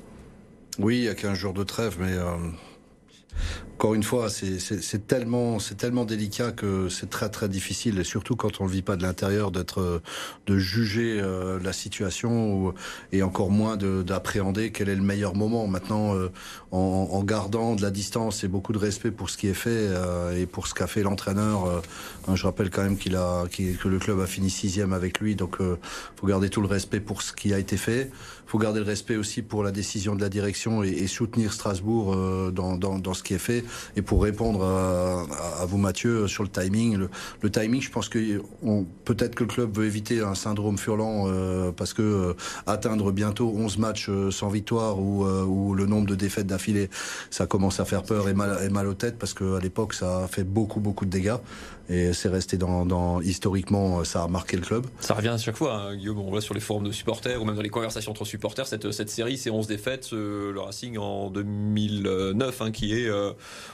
Oui, 0.79 0.97
il 0.97 1.03
y 1.05 1.09
a 1.09 1.15
15 1.15 1.37
jours 1.37 1.53
de 1.53 1.63
trêve, 1.63 1.95
mais 1.97 2.11
encore 3.77 3.93
une 3.93 4.03
fois, 4.03 4.29
c'est 4.29 5.05
tellement, 5.05 5.59
c'est 5.59 5.75
tellement 5.75 6.05
délicat 6.05 6.53
que 6.53 6.87
c'est 6.87 7.09
très 7.09 7.27
très 7.27 7.49
difficile, 7.49 7.99
et 7.99 8.05
surtout 8.05 8.37
quand 8.37 8.61
on 8.61 8.67
ne 8.67 8.69
vit 8.69 8.81
pas 8.81 8.95
de 8.95 9.03
l'intérieur, 9.03 9.51
d'être, 9.51 10.01
de 10.47 10.57
juger 10.57 11.19
euh, 11.19 11.59
la 11.61 11.73
situation 11.73 12.73
et 13.11 13.21
encore 13.21 13.51
moins 13.51 13.75
d'appréhender 13.75 14.71
quel 14.71 14.87
est 14.87 14.95
le 14.95 15.01
meilleur 15.01 15.35
moment. 15.35 15.67
Maintenant, 15.67 16.15
euh, 16.15 16.31
en, 16.71 17.21
gardant 17.23 17.75
de 17.75 17.81
la 17.81 17.91
distance 17.91 18.45
et 18.45 18.47
beaucoup 18.47 18.71
de 18.71 18.77
respect 18.77 19.11
pour 19.11 19.29
ce 19.29 19.37
qui 19.37 19.47
est 19.47 19.53
fait 19.53 19.69
euh, 19.71 20.39
et 20.39 20.45
pour 20.45 20.67
ce 20.67 20.73
qu'a 20.73 20.87
fait 20.87 21.03
l'entraîneur. 21.03 21.83
Hein, 22.27 22.35
je 22.35 22.45
rappelle 22.45 22.69
quand 22.69 22.83
même 22.83 22.97
qu'il 22.97 23.17
a, 23.17 23.43
que 23.49 23.87
le 23.89 23.99
club 23.99 24.21
a 24.21 24.25
fini 24.25 24.49
sixième 24.49 24.93
avec 24.93 25.19
lui, 25.19 25.35
donc 25.35 25.57
faut 26.15 26.27
garder 26.27 26.49
tout 26.49 26.61
le 26.61 26.67
respect 26.67 27.01
pour 27.01 27.21
ce 27.21 27.33
qui 27.33 27.53
a 27.53 27.59
été 27.59 27.75
fait. 27.75 28.09
Faut 28.47 28.59
garder 28.59 28.79
le 28.79 28.85
respect 28.85 29.17
aussi 29.17 29.41
pour 29.41 29.63
la 29.63 29.71
décision 29.71 30.15
de 30.15 30.21
la 30.21 30.29
direction 30.29 30.83
et, 30.83 30.89
et 30.89 31.07
soutenir 31.07 31.51
Strasbourg 31.51 32.15
dans, 32.51 32.77
dans, 32.77 32.99
dans 32.99 33.13
ce 33.13 33.23
qui 33.23 33.33
est 33.33 33.39
fait. 33.39 33.64
Et 33.95 34.01
pour 34.01 34.23
répondre 34.23 34.63
à, 34.63 35.65
vous, 35.65 35.77
Mathieu, 35.77 36.27
sur 36.27 36.43
le 36.43 36.49
timing, 36.49 37.07
le, 37.41 37.51
timing, 37.51 37.81
je 37.81 37.91
pense 37.91 38.09
que 38.09 38.41
peut-être 39.03 39.35
que 39.35 39.43
le 39.43 39.49
club 39.49 39.77
veut 39.77 39.85
éviter 39.85 40.21
un 40.21 40.35
syndrome 40.35 40.77
furlant 40.77 41.25
euh, 41.27 41.71
parce 41.71 41.93
que 41.93 42.01
euh, 42.01 42.33
atteindre 42.67 43.11
bientôt 43.11 43.53
11 43.55 43.77
matchs 43.77 44.07
euh, 44.09 44.31
sans 44.31 44.49
victoire 44.49 44.99
ou, 44.99 45.25
le 45.75 45.85
nombre 45.85 46.07
de 46.07 46.15
défaites 46.15 46.47
d'affilée, 46.47 46.89
ça 47.29 47.47
commence 47.47 47.79
à 47.79 47.85
faire 47.85 48.03
peur 48.03 48.29
et 48.29 48.33
mal, 48.33 48.87
aux 48.87 48.93
têtes 48.93 49.17
parce 49.17 49.33
qu'à 49.33 49.59
l'époque, 49.61 49.93
ça 49.93 50.23
a 50.23 50.27
fait 50.27 50.43
beaucoup, 50.43 50.79
beaucoup 50.79 51.05
de 51.05 51.09
dégâts 51.09 51.35
et 51.89 52.13
c'est 52.13 52.29
resté 52.29 52.57
dans, 52.57 53.21
historiquement 53.21 54.03
ça 54.03 54.23
a 54.23 54.27
marqué 54.27 54.57
le 54.57 54.63
club. 54.63 54.85
Ça 54.99 55.13
revient 55.13 55.29
à 55.29 55.37
chaque 55.37 55.57
fois, 55.57 55.75
hein, 55.75 55.95
Guillaume. 55.95 56.19
On 56.19 56.29
voit 56.29 56.41
sur 56.41 56.53
les 56.53 56.59
forums 56.59 56.83
de 56.83 56.91
supporters 56.91 57.39
ou 57.41 57.45
même 57.45 57.55
dans 57.55 57.61
les 57.61 57.69
conversations 57.69 58.11
entre 58.11 58.25
supporters 58.25 58.65
cette, 58.65 59.09
série, 59.09 59.37
ces 59.37 59.51
11 59.51 59.67
défaites, 59.67 60.11
le 60.11 60.59
Racing 60.59 60.97
en 60.97 61.29
2009 61.29 62.61
hein, 62.61 62.71
qui 62.71 62.93
est 62.93 63.09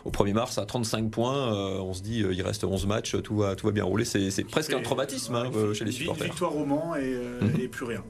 au 0.06 0.12
1er 0.12 0.34
mars 0.34 0.58
à 0.58 0.66
35 0.66 1.10
points. 1.10 1.54
Euh, 1.54 1.80
on 1.80 1.94
se 1.94 2.02
dit, 2.02 2.24
euh, 2.24 2.34
il 2.34 2.42
reste 2.42 2.64
11 2.64 2.86
matchs, 2.86 3.16
tout 3.22 3.38
va, 3.38 3.56
tout 3.56 3.66
va 3.68 3.72
bien 3.72 3.84
rouler. 3.84 4.06
C'est 4.06 4.44
presque 4.44 4.74
un 4.74 4.82
traumatisme 4.82 5.36
hein, 5.36 5.52
chez 5.74 5.86
les 5.86 5.92
supporters. 5.92 6.28
Victoire 6.28 6.56
au 6.56 6.66
Mans 6.66 6.96
et, 6.96 7.16
mhm. 7.42 7.60
et 7.60 7.68
plus 7.68 7.86
rien. 7.86 8.04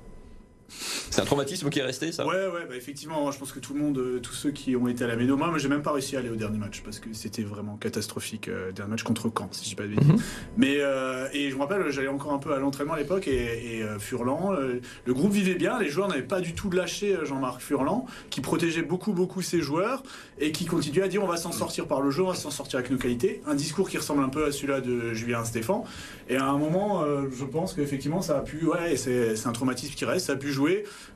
C'est 1.09 1.21
un 1.21 1.25
traumatisme 1.25 1.69
qui 1.69 1.79
est 1.79 1.83
resté, 1.83 2.11
ça? 2.11 2.25
Ouais, 2.25 2.47
ouais, 2.47 2.65
bah 2.67 2.75
effectivement, 2.75 3.31
je 3.31 3.37
pense 3.37 3.51
que 3.51 3.59
tout 3.59 3.73
le 3.73 3.79
monde, 3.79 3.97
euh, 3.97 4.19
tous 4.19 4.33
ceux 4.33 4.51
qui 4.51 4.75
ont 4.75 4.87
été 4.87 5.03
à 5.03 5.07
la 5.07 5.15
Méno, 5.15 5.35
moi, 5.35 5.51
j'ai 5.57 5.67
même 5.67 5.81
pas 5.81 5.91
réussi 5.91 6.15
à 6.15 6.19
aller 6.19 6.29
au 6.29 6.35
dernier 6.35 6.57
match 6.57 6.81
parce 6.83 6.99
que 6.99 7.09
c'était 7.13 7.43
vraiment 7.43 7.75
catastrophique. 7.77 8.47
Euh, 8.47 8.71
dernier 8.71 8.91
match 8.91 9.03
contre 9.03 9.31
Caen, 9.35 9.49
si 9.51 9.65
je 9.65 9.69
dis 9.69 9.75
pas 9.75 9.83
de 9.83 9.89
bêtises. 9.89 10.07
Mhm. 10.07 10.19
Mais, 10.57 10.77
euh, 10.79 11.27
et 11.33 11.49
je 11.49 11.55
me 11.55 11.61
rappelle, 11.61 11.89
j'allais 11.89 12.07
encore 12.07 12.33
un 12.33 12.37
peu 12.37 12.53
à 12.53 12.59
l'entraînement 12.59 12.93
à 12.93 12.99
l'époque 12.99 13.27
et, 13.27 13.83
Furlan, 13.99 14.51
le 14.51 15.13
groupe 15.13 15.31
vivait 15.31 15.55
bien, 15.55 15.79
les 15.79 15.89
joueurs 15.89 16.07
n'avaient 16.07 16.21
pas 16.21 16.39
du 16.39 16.53
tout 16.53 16.69
lâché 16.69 17.17
Jean-Marc 17.23 17.61
Furlan, 17.61 18.05
qui 18.29 18.41
protégeait 18.41 18.83
beaucoup, 18.83 19.13
beaucoup 19.13 19.41
ses 19.41 19.61
joueurs 19.61 20.03
et 20.39 20.51
qui 20.51 20.65
continuait 20.65 21.03
à 21.03 21.07
dire 21.07 21.23
on 21.23 21.27
va 21.27 21.37
s'en 21.37 21.51
sortir 21.51 21.87
par 21.87 22.01
le 22.01 22.11
jeu, 22.11 22.23
on 22.23 22.29
va 22.29 22.35
s'en 22.35 22.51
sortir 22.51 22.79
avec 22.79 22.91
nos 22.91 22.97
qualités. 22.97 23.41
Un 23.47 23.55
discours 23.55 23.89
qui 23.89 23.97
ressemble 23.97 24.23
un 24.23 24.29
peu 24.29 24.45
à 24.45 24.51
celui-là 24.51 24.81
de 24.81 25.13
Julien 25.13 25.43
Stéphan. 25.43 25.83
Et 26.29 26.37
à 26.37 26.45
un 26.45 26.57
moment, 26.57 27.03
je 27.05 27.45
pense 27.45 27.73
qu'effectivement, 27.73 28.21
ça 28.21 28.37
a 28.37 28.41
pu, 28.41 28.65
ouais, 28.65 28.95
c'est 28.95 29.45
un 29.45 29.51
traumatisme 29.51 29.93
qui 29.93 30.05
reste, 30.05 30.27
ça 30.27 30.33
a 30.33 30.37
pu 30.37 30.51
jouer. 30.51 30.60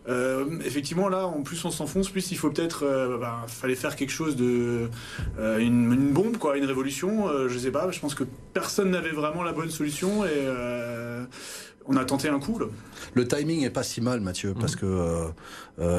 Euh, 0.08 0.46
effectivement, 0.64 1.10
là, 1.10 1.26
en 1.26 1.42
plus 1.42 1.64
on 1.66 1.72
s'enfonce, 1.72 2.10
plus 2.10 2.32
il 2.32 2.38
faut 2.38 2.50
peut-être, 2.50 2.84
euh, 2.84 3.18
bah, 3.18 3.46
fallait 3.48 3.76
faire 3.76 3.96
quelque 3.96 4.12
chose 4.12 4.36
de, 4.36 4.90
euh, 5.40 5.58
une, 5.58 6.12
bombe, 6.12 6.38
quoi, 6.38 6.58
une 6.58 6.66
révolution. 6.66 7.30
je 7.48 7.58
sais 7.58 7.72
pas. 7.72 7.90
Je 7.92 8.00
pense 8.00 8.16
que 8.16 8.24
personne 8.54 8.92
n'avait 8.92 9.12
vraiment 9.12 9.44
la 9.44 9.54
bonne 9.54 9.70
solution 9.70 10.26
et 10.26 10.48
on 11.88 11.98
a 11.98 12.06
tenté 12.06 12.30
un 12.30 12.40
coup. 12.40 12.60
Le 13.14 13.28
timing 13.28 13.64
est 13.64 13.70
pas 13.70 13.84
si 13.84 14.02
mal, 14.02 14.22
Mathieu, 14.22 14.54
parce 14.54 14.76
mmh. 14.76 14.80
que 14.80 15.28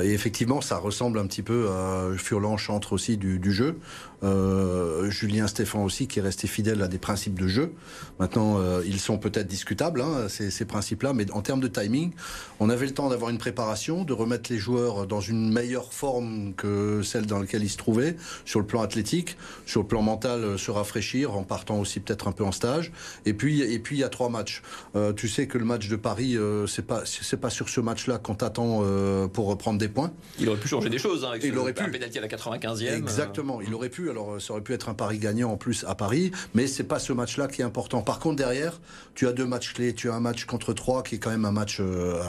et 0.03 0.13
effectivement, 0.15 0.63
ça 0.63 0.79
ressemble 0.79 1.19
un 1.19 1.27
petit 1.27 1.43
peu 1.43 1.69
à 1.69 2.09
Furlan 2.17 2.57
chantre 2.57 2.95
aussi 2.95 3.19
du, 3.19 3.39
du 3.39 3.53
jeu. 3.53 3.79
Euh, 4.23 5.11
Julien 5.11 5.47
Stéphan 5.47 5.85
aussi, 5.85 6.09
qui 6.09 6.19
est 6.19 6.23
resté 6.23 6.47
fidèle 6.47 6.83
à 6.83 6.89
des 6.89 6.99
principes 6.99 7.39
de 7.39 7.47
jeu. 7.47 7.73
Maintenant, 8.19 8.59
euh, 8.59 8.83
ils 8.87 8.99
sont 8.99 9.19
peut-être 9.19 9.47
discutables, 9.47 10.01
hein, 10.01 10.29
ces, 10.29 10.51
ces 10.51 10.65
principes-là, 10.65 11.13
mais 11.13 11.31
en 11.33 11.43
termes 11.43 11.61
de 11.61 11.69
timing, 11.69 12.13
on 12.59 12.71
avait 12.71 12.87
le 12.87 12.95
temps 12.95 13.11
d'avoir 13.11 13.31
une 13.31 13.39
préparation, 13.39 14.05
de 14.05 14.13
remettre 14.13 14.51
les 14.51 14.59
joueurs 14.59 15.07
dans 15.07 15.21
une 15.21 15.53
meilleure 15.53 15.93
forme 15.93 16.55
que 16.55 17.03
celle 17.03 17.27
dans 17.27 17.41
laquelle 17.41 17.63
ils 17.63 17.71
se 17.71 17.77
trouvaient, 17.77 18.17
sur 18.47 18.61
le 18.61 18.67
plan 18.67 18.81
athlétique, 18.81 19.37
sur 19.67 19.83
le 19.83 19.87
plan 19.87 20.01
mental, 20.01 20.43
euh, 20.43 20.57
se 20.57 20.71
rafraîchir 20.71 21.37
en 21.37 21.43
partant 21.43 21.79
aussi 21.79 22.01
peut-être 22.01 22.29
un 22.29 22.33
peu 22.33 22.45
en 22.45 22.53
stage. 22.53 22.93
Et 23.27 23.35
puis, 23.35 23.61
et 23.61 23.79
puis 23.79 23.97
il 23.97 24.01
y 24.01 24.05
a 24.05 24.09
trois 24.09 24.31
matchs. 24.31 24.63
Euh, 24.95 25.13
tu 25.13 25.29
sais 25.29 25.47
que 25.47 25.59
le 25.59 25.67
match 25.67 25.76
de 25.79 25.97
Paris, 25.97 26.37
euh, 26.37 26.67
c'est 26.67 26.87
pas, 26.87 27.03
c'est 27.05 27.37
pas 27.37 27.51
sur 27.51 27.69
ce 27.69 27.81
match-là 27.81 28.19
qu'on 28.19 28.35
t'attend 28.35 28.81
euh, 28.83 29.29
pour 29.29 29.47
reprendre 29.47 29.79
des 29.79 29.89
points. 29.89 30.13
Il 30.39 30.49
aurait 30.49 30.59
pu 30.59 30.69
changer 30.69 30.89
des 30.89 30.99
choses, 30.99 31.25
hein, 31.25 31.31
avec 31.31 31.45
il 31.45 31.57
aurait 31.59 31.73
pu. 31.73 31.83
un 31.83 31.91
pénalty 31.91 32.19
à 32.19 32.23
la 32.23 32.29
95e. 32.29 32.97
Exactement, 32.97 33.61
il 33.61 33.73
aurait 33.75 33.91
pu 33.91 34.11
alors 34.11 34.35
euh, 34.35 34.41
ça 34.41 34.53
aurait 34.53 34.63
pu 34.63 34.73
être 34.73 34.89
un 34.89 34.95
pari 34.95 35.19
gagnant 35.19 35.51
en 35.51 35.57
plus 35.57 35.85
à 35.87 35.95
Paris, 35.95 36.33
mais 36.55 36.67
c'est 36.67 36.85
pas 36.85 36.99
ce 36.99 37.13
match-là 37.13 37.49
qui 37.49 37.61
est 37.61 37.65
important. 37.65 38.03
Par 38.03 38.19
contre, 38.19 38.37
derrière, 38.37 38.81
tu 39.15 39.27
as 39.27 39.33
deux 39.33 39.47
matchs 39.47 39.75
clés. 39.75 39.95
Tu 39.95 40.11
as 40.11 40.15
un 40.15 40.21
match 40.21 40.45
contre 40.45 40.73
trois 40.73 41.03
qui 41.03 41.17
est 41.17 41.19
quand 41.19 41.31
même 41.31 41.45
un 41.45 41.53
match, 41.53 41.79
euh, 41.81 42.23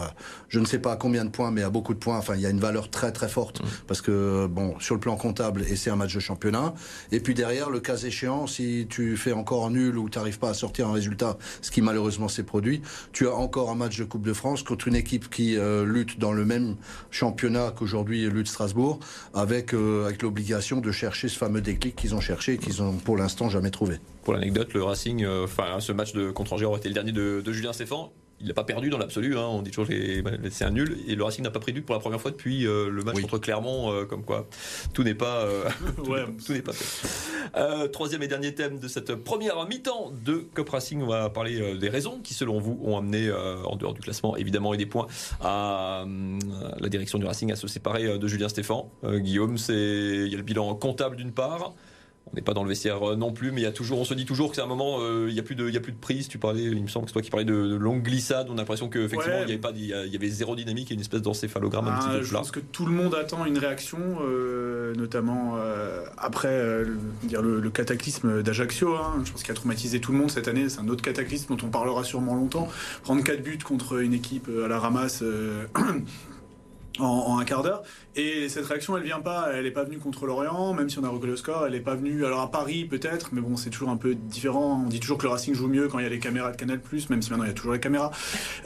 je 0.50 0.60
ne 0.60 0.66
sais 0.66 0.80
pas 0.80 0.94
à 0.94 0.96
combien 0.96 1.26
de 1.26 1.30
points, 1.30 1.52
mais 1.52 1.64
à 1.64 1.70
beaucoup 1.70 1.94
de 1.94 2.00
points. 2.00 2.18
Enfin, 2.18 2.36
il 2.36 2.42
y 2.42 2.46
a 2.46 2.50
une 2.50 2.60
valeur 2.60 2.90
très 2.90 3.12
très 3.12 3.30
forte 3.30 3.62
mm. 3.62 3.66
parce 3.88 4.02
que 4.02 4.48
bon, 4.48 4.80
sur 4.80 4.96
le 4.96 5.02
plan 5.02 5.16
comptable, 5.16 5.64
et 5.68 5.76
c'est 5.76 5.90
un 5.90 5.96
match 5.96 6.14
de 6.14 6.20
championnat. 6.20 6.74
Et 7.12 7.20
puis 7.20 7.34
derrière, 7.34 7.70
le 7.70 7.80
cas 7.80 7.98
échéant, 7.98 8.48
si 8.48 8.88
tu 8.90 9.18
fais 9.18 9.34
encore 9.34 9.70
nul 9.70 9.98
ou 9.98 10.10
tu 10.10 10.18
n'arrives 10.18 10.40
pas 10.40 10.50
à 10.50 10.54
sortir 10.54 10.88
un 10.88 10.94
résultat, 10.94 11.38
ce 11.62 11.72
qui 11.72 11.82
malheureusement 11.82 12.28
s'est 12.28 12.44
produit, 12.44 12.82
tu 13.12 13.28
as 13.28 13.36
encore 13.38 13.70
un 13.70 13.76
match 13.76 13.98
de 13.98 14.04
Coupe 14.04 14.24
de 14.24 14.34
France 14.34 14.64
contre 14.64 14.88
une 14.88 14.96
équipe 14.96 15.30
qui 15.30 15.58
euh, 15.58 15.86
lutte 15.86 16.20
dans 16.20 16.34
le 16.34 16.46
même 16.46 16.76
championnat 17.12 17.74
qu'aujourd'hui 17.76 18.30
lutte 18.30 18.48
Strasbourg, 18.48 19.00
avec 19.34 19.74
avec 19.74 20.22
l'obligation 20.22 20.82
de 20.82 20.92
chercher 20.92 21.28
ce 21.28 21.38
fameux 21.38 21.62
déclic 21.62 21.96
qu'ils 21.96 22.16
ont 22.16 22.22
cherché 22.22 22.54
et 22.54 22.58
qu'ils 22.58 22.82
ont 22.82 22.94
pour 22.94 23.18
l'instant 23.18 23.50
jamais 23.50 23.72
trouvé. 23.72 24.00
Pour 24.24 24.34
l'anecdote, 24.34 24.74
le 24.74 24.84
Racing, 24.84 25.24
euh, 25.24 25.46
enfin 25.46 25.80
ce 25.80 25.92
match 25.92 26.14
de 26.14 26.32
contre 26.32 26.54
Angers 26.54 26.66
aurait 26.66 26.80
été 26.80 26.90
le 26.90 26.94
dernier 26.94 27.12
de, 27.12 27.52
Julien 27.52 27.74
Stéphane 27.74 28.08
il 28.40 28.48
n'a 28.48 28.54
pas 28.54 28.64
perdu 28.64 28.90
dans 28.90 28.98
l'absolu. 28.98 29.38
Hein. 29.38 29.48
On 29.50 29.62
dit 29.62 29.72
toujours 29.72 29.88
que 29.88 30.50
c'est 30.50 30.66
un 30.66 30.72
nul. 30.72 30.98
Et 31.08 31.16
le 31.16 31.24
Racing 31.24 31.44
n'a 31.44 31.52
pas 31.52 31.60
pris 31.60 31.72
de 31.72 31.80
but 31.80 31.86
pour 31.86 31.96
la 31.96 32.00
première 32.00 32.22
fois 32.22 32.32
depuis 32.32 32.68
euh, 32.68 32.90
le 32.90 33.04
match 33.04 33.20
contre 33.20 33.40
Clermont. 33.40 33.92
Euh, 33.92 34.06
comme 34.06 34.24
quoi, 34.24 34.48
tout 34.94 35.04
n'est 35.04 35.16
pas, 35.16 35.46
tout 36.46 36.54
n'est 36.54 36.62
pas 36.62 36.74
fait. 36.74 37.90
troisième 37.92 38.24
et 38.24 38.28
dernier 38.28 38.54
thème 38.54 38.80
de 38.80 38.88
cette 38.88 39.16
première 39.16 39.68
mi-temps 39.68 40.12
de 40.24 40.48
Cop 40.54 40.70
Racing. 40.70 41.02
On 41.02 41.08
va 41.08 41.30
parler 41.30 41.78
des 41.78 41.90
raisons 41.90 42.20
qui, 42.24 42.34
selon 42.34 42.60
vous, 42.60 42.80
ont 42.84 42.98
amené, 42.98 43.32
en 43.32 43.76
dehors 43.76 43.94
du 43.94 44.02
classement, 44.02 44.36
évidemment, 44.38 44.74
et 44.74 44.78
des 44.78 44.86
points, 44.86 45.08
à 45.42 46.06
la 46.80 46.90
direction 46.90 47.18
du 47.18 47.26
Racing 47.26 47.52
à 47.52 47.56
se 47.56 47.68
séparer 47.68 48.18
de 48.18 48.28
Julien 48.28 48.50
Stéphan. 48.50 48.92
Guillaume, 49.04 49.58
c'est 49.58 49.74
il 49.74 50.28
y 50.28 50.34
a 50.34 50.38
le 50.38 50.44
bilan 50.44 50.76
comptable 50.76 51.16
d'une 51.16 51.32
part. 51.32 51.74
On 52.32 52.36
n'est 52.36 52.42
pas 52.42 52.54
dans 52.54 52.64
le 52.64 52.70
vestiaire 52.70 53.12
euh, 53.12 53.16
non 53.16 53.32
plus, 53.32 53.52
mais 53.52 53.62
il 53.62 53.64
y 53.64 53.68
a 53.68 53.72
toujours, 53.72 54.00
on 54.00 54.06
se 54.06 54.14
dit 54.14 54.26
toujours 54.26 54.50
que 54.50 54.56
c'est 54.56 54.62
un 54.62 54.66
moment, 54.68 54.98
euh, 55.02 55.28
il 55.30 55.34
n'y 55.34 55.40
a 55.40 55.44
plus 55.44 55.56
de, 55.56 55.68
il 55.68 55.74
y 55.74 55.78
a 55.78 55.80
plus 55.80 55.92
de 55.94 55.98
prise. 55.98 56.28
Tu 56.28 56.38
parlais, 56.38 56.64
il 56.64 56.82
me 56.82 56.88
semble 56.88 57.06
que 57.06 57.10
c'est 57.10 57.14
toi 57.14 57.22
qui 57.22 57.30
parlais 57.30 57.46
de, 57.46 57.68
de 57.68 57.76
longue 57.76 58.02
glissade. 58.04 58.48
On 58.50 58.54
a 58.54 58.58
l'impression 58.58 58.90
qu'effectivement, 58.90 59.38
Ouais. 59.38 59.44
il 59.44 59.50
y 59.50 59.54
avait 59.54 59.62
pas, 59.62 59.72
il 59.76 59.86
y 59.86 60.16
avait 60.16 60.30
zéro 60.30 60.56
dynamique 60.56 60.92
et 60.92 60.94
une 60.94 61.00
espèce 61.00 61.22
d'encéphalogramme 61.22 61.88
un 61.88 61.92
Ah, 61.96 62.00
petit 62.00 62.18
peu 62.18 62.24
je 62.24 62.30
plat. 62.30 62.40
pense 62.40 62.52
que 62.52 62.60
tout 62.60 62.86
le 62.86 62.92
monde 62.92 63.16
attend 63.16 63.46
une 63.46 63.58
réaction, 63.58 64.00
euh, 64.22 64.94
notamment 64.96 65.56
euh, 65.58 66.04
après 66.18 66.58
le, 66.84 66.98
dire 67.24 67.42
le, 67.42 67.60
le 67.60 67.70
cataclysme 67.70 68.44
d'Ajaccio. 68.44 68.96
hein. 68.96 69.22
Je 69.26 69.32
pense 69.32 69.44
qu'il 69.44 69.52
a 69.52 69.56
traumatisé 69.56 70.00
tout 70.02 70.12
le 70.12 70.18
monde 70.18 70.30
cette 70.32 70.48
année. 70.48 70.70
C'est 70.70 70.80
un 70.82 70.88
autre 70.90 71.02
cataclysme 71.04 71.56
dont 71.56 71.66
on 71.66 71.70
parlera 71.70 72.04
sûrement 72.04 72.36
longtemps. 72.36 72.68
Prendre 73.04 73.24
4 73.24 73.42
buts 73.42 73.58
contre 73.64 74.00
une 74.02 74.14
équipe 74.14 74.50
à 74.64 74.68
la 74.68 74.80
ramasse. 74.80 75.24
En, 77.00 77.38
un 77.40 77.46
quart 77.46 77.64
d'heure 77.64 77.84
et 78.16 78.50
cette 78.50 78.66
réaction 78.66 78.98
elle 78.98 79.04
vient 79.04 79.20
pas 79.20 79.50
elle 79.54 79.66
est 79.66 79.72
pas 79.72 79.84
venue 79.84 79.98
contre 79.98 80.26
l'Orient 80.26 80.74
même 80.74 80.90
si 80.90 81.00
on 81.00 81.04
a 81.04 81.10
reconnu 81.10 81.32
le 81.32 81.38
score 81.38 81.66
elle 81.68 81.76
est 81.76 81.80
pas 81.82 81.96
venue 81.96 82.26
alors 82.26 82.42
à 82.42 82.52
Paris 82.52 82.86
peut-être 82.86 83.30
mais 83.34 83.42
bon 83.42 83.56
c'est 83.56 83.70
toujours 83.70 83.90
un 83.90 83.98
peu 83.98 84.16
différent 84.16 84.84
on 84.86 84.90
dit 84.90 85.00
toujours 85.00 85.18
que 85.18 85.24
le 85.24 85.30
Racing 85.30 85.54
joue 85.54 85.68
mieux 85.68 85.88
quand 85.88 86.00
il 86.00 86.04
y 86.04 86.06
a 86.08 86.10
les 86.10 86.20
caméras 86.20 86.52
de 86.52 86.58
Canal 86.58 86.80
même 87.10 87.22
si 87.22 87.32
maintenant 87.32 87.44
il 87.44 87.48
y 87.48 87.52
a 87.52 87.54
toujours 87.54 87.74
les 87.74 87.80
caméras 87.80 88.12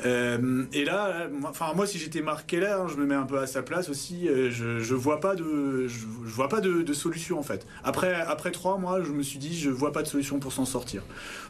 euh, 0.05 0.63
et 0.73 0.85
là, 0.85 1.09
là, 1.09 1.27
moi- 1.27 1.49
enfin 1.49 1.73
moi 1.75 1.85
si 1.87 1.97
j'étais 1.97 2.21
Marc 2.21 2.47
Keller, 2.47 2.67
hein, 2.67 2.87
je 2.87 2.95
me 2.95 3.05
mets 3.05 3.15
un 3.15 3.23
peu 3.23 3.39
à 3.39 3.47
sa 3.47 3.61
place 3.61 3.89
aussi. 3.89 4.27
euh, 4.27 4.49
je, 4.51 4.79
je 4.79 4.95
vois 4.95 5.19
pas 5.19 5.35
de, 5.35 5.87
je, 5.87 6.05
vois 6.25 6.49
pas 6.49 6.61
de, 6.61 6.91
solution 6.93 7.39
en 7.39 7.43
fait. 7.43 7.65
Après 7.83 8.13
après 8.13 8.51
trois 8.51 8.77
mois, 8.77 9.01
je 9.03 9.11
me 9.11 9.23
suis 9.23 9.39
dit 9.39 9.57
je 9.57 9.69
vois 9.69 9.91
pas 9.91 10.03
de 10.03 10.07
solution 10.07 10.39
pour 10.39 10.51
s'en 10.53 10.65
sortir. 10.65 11.03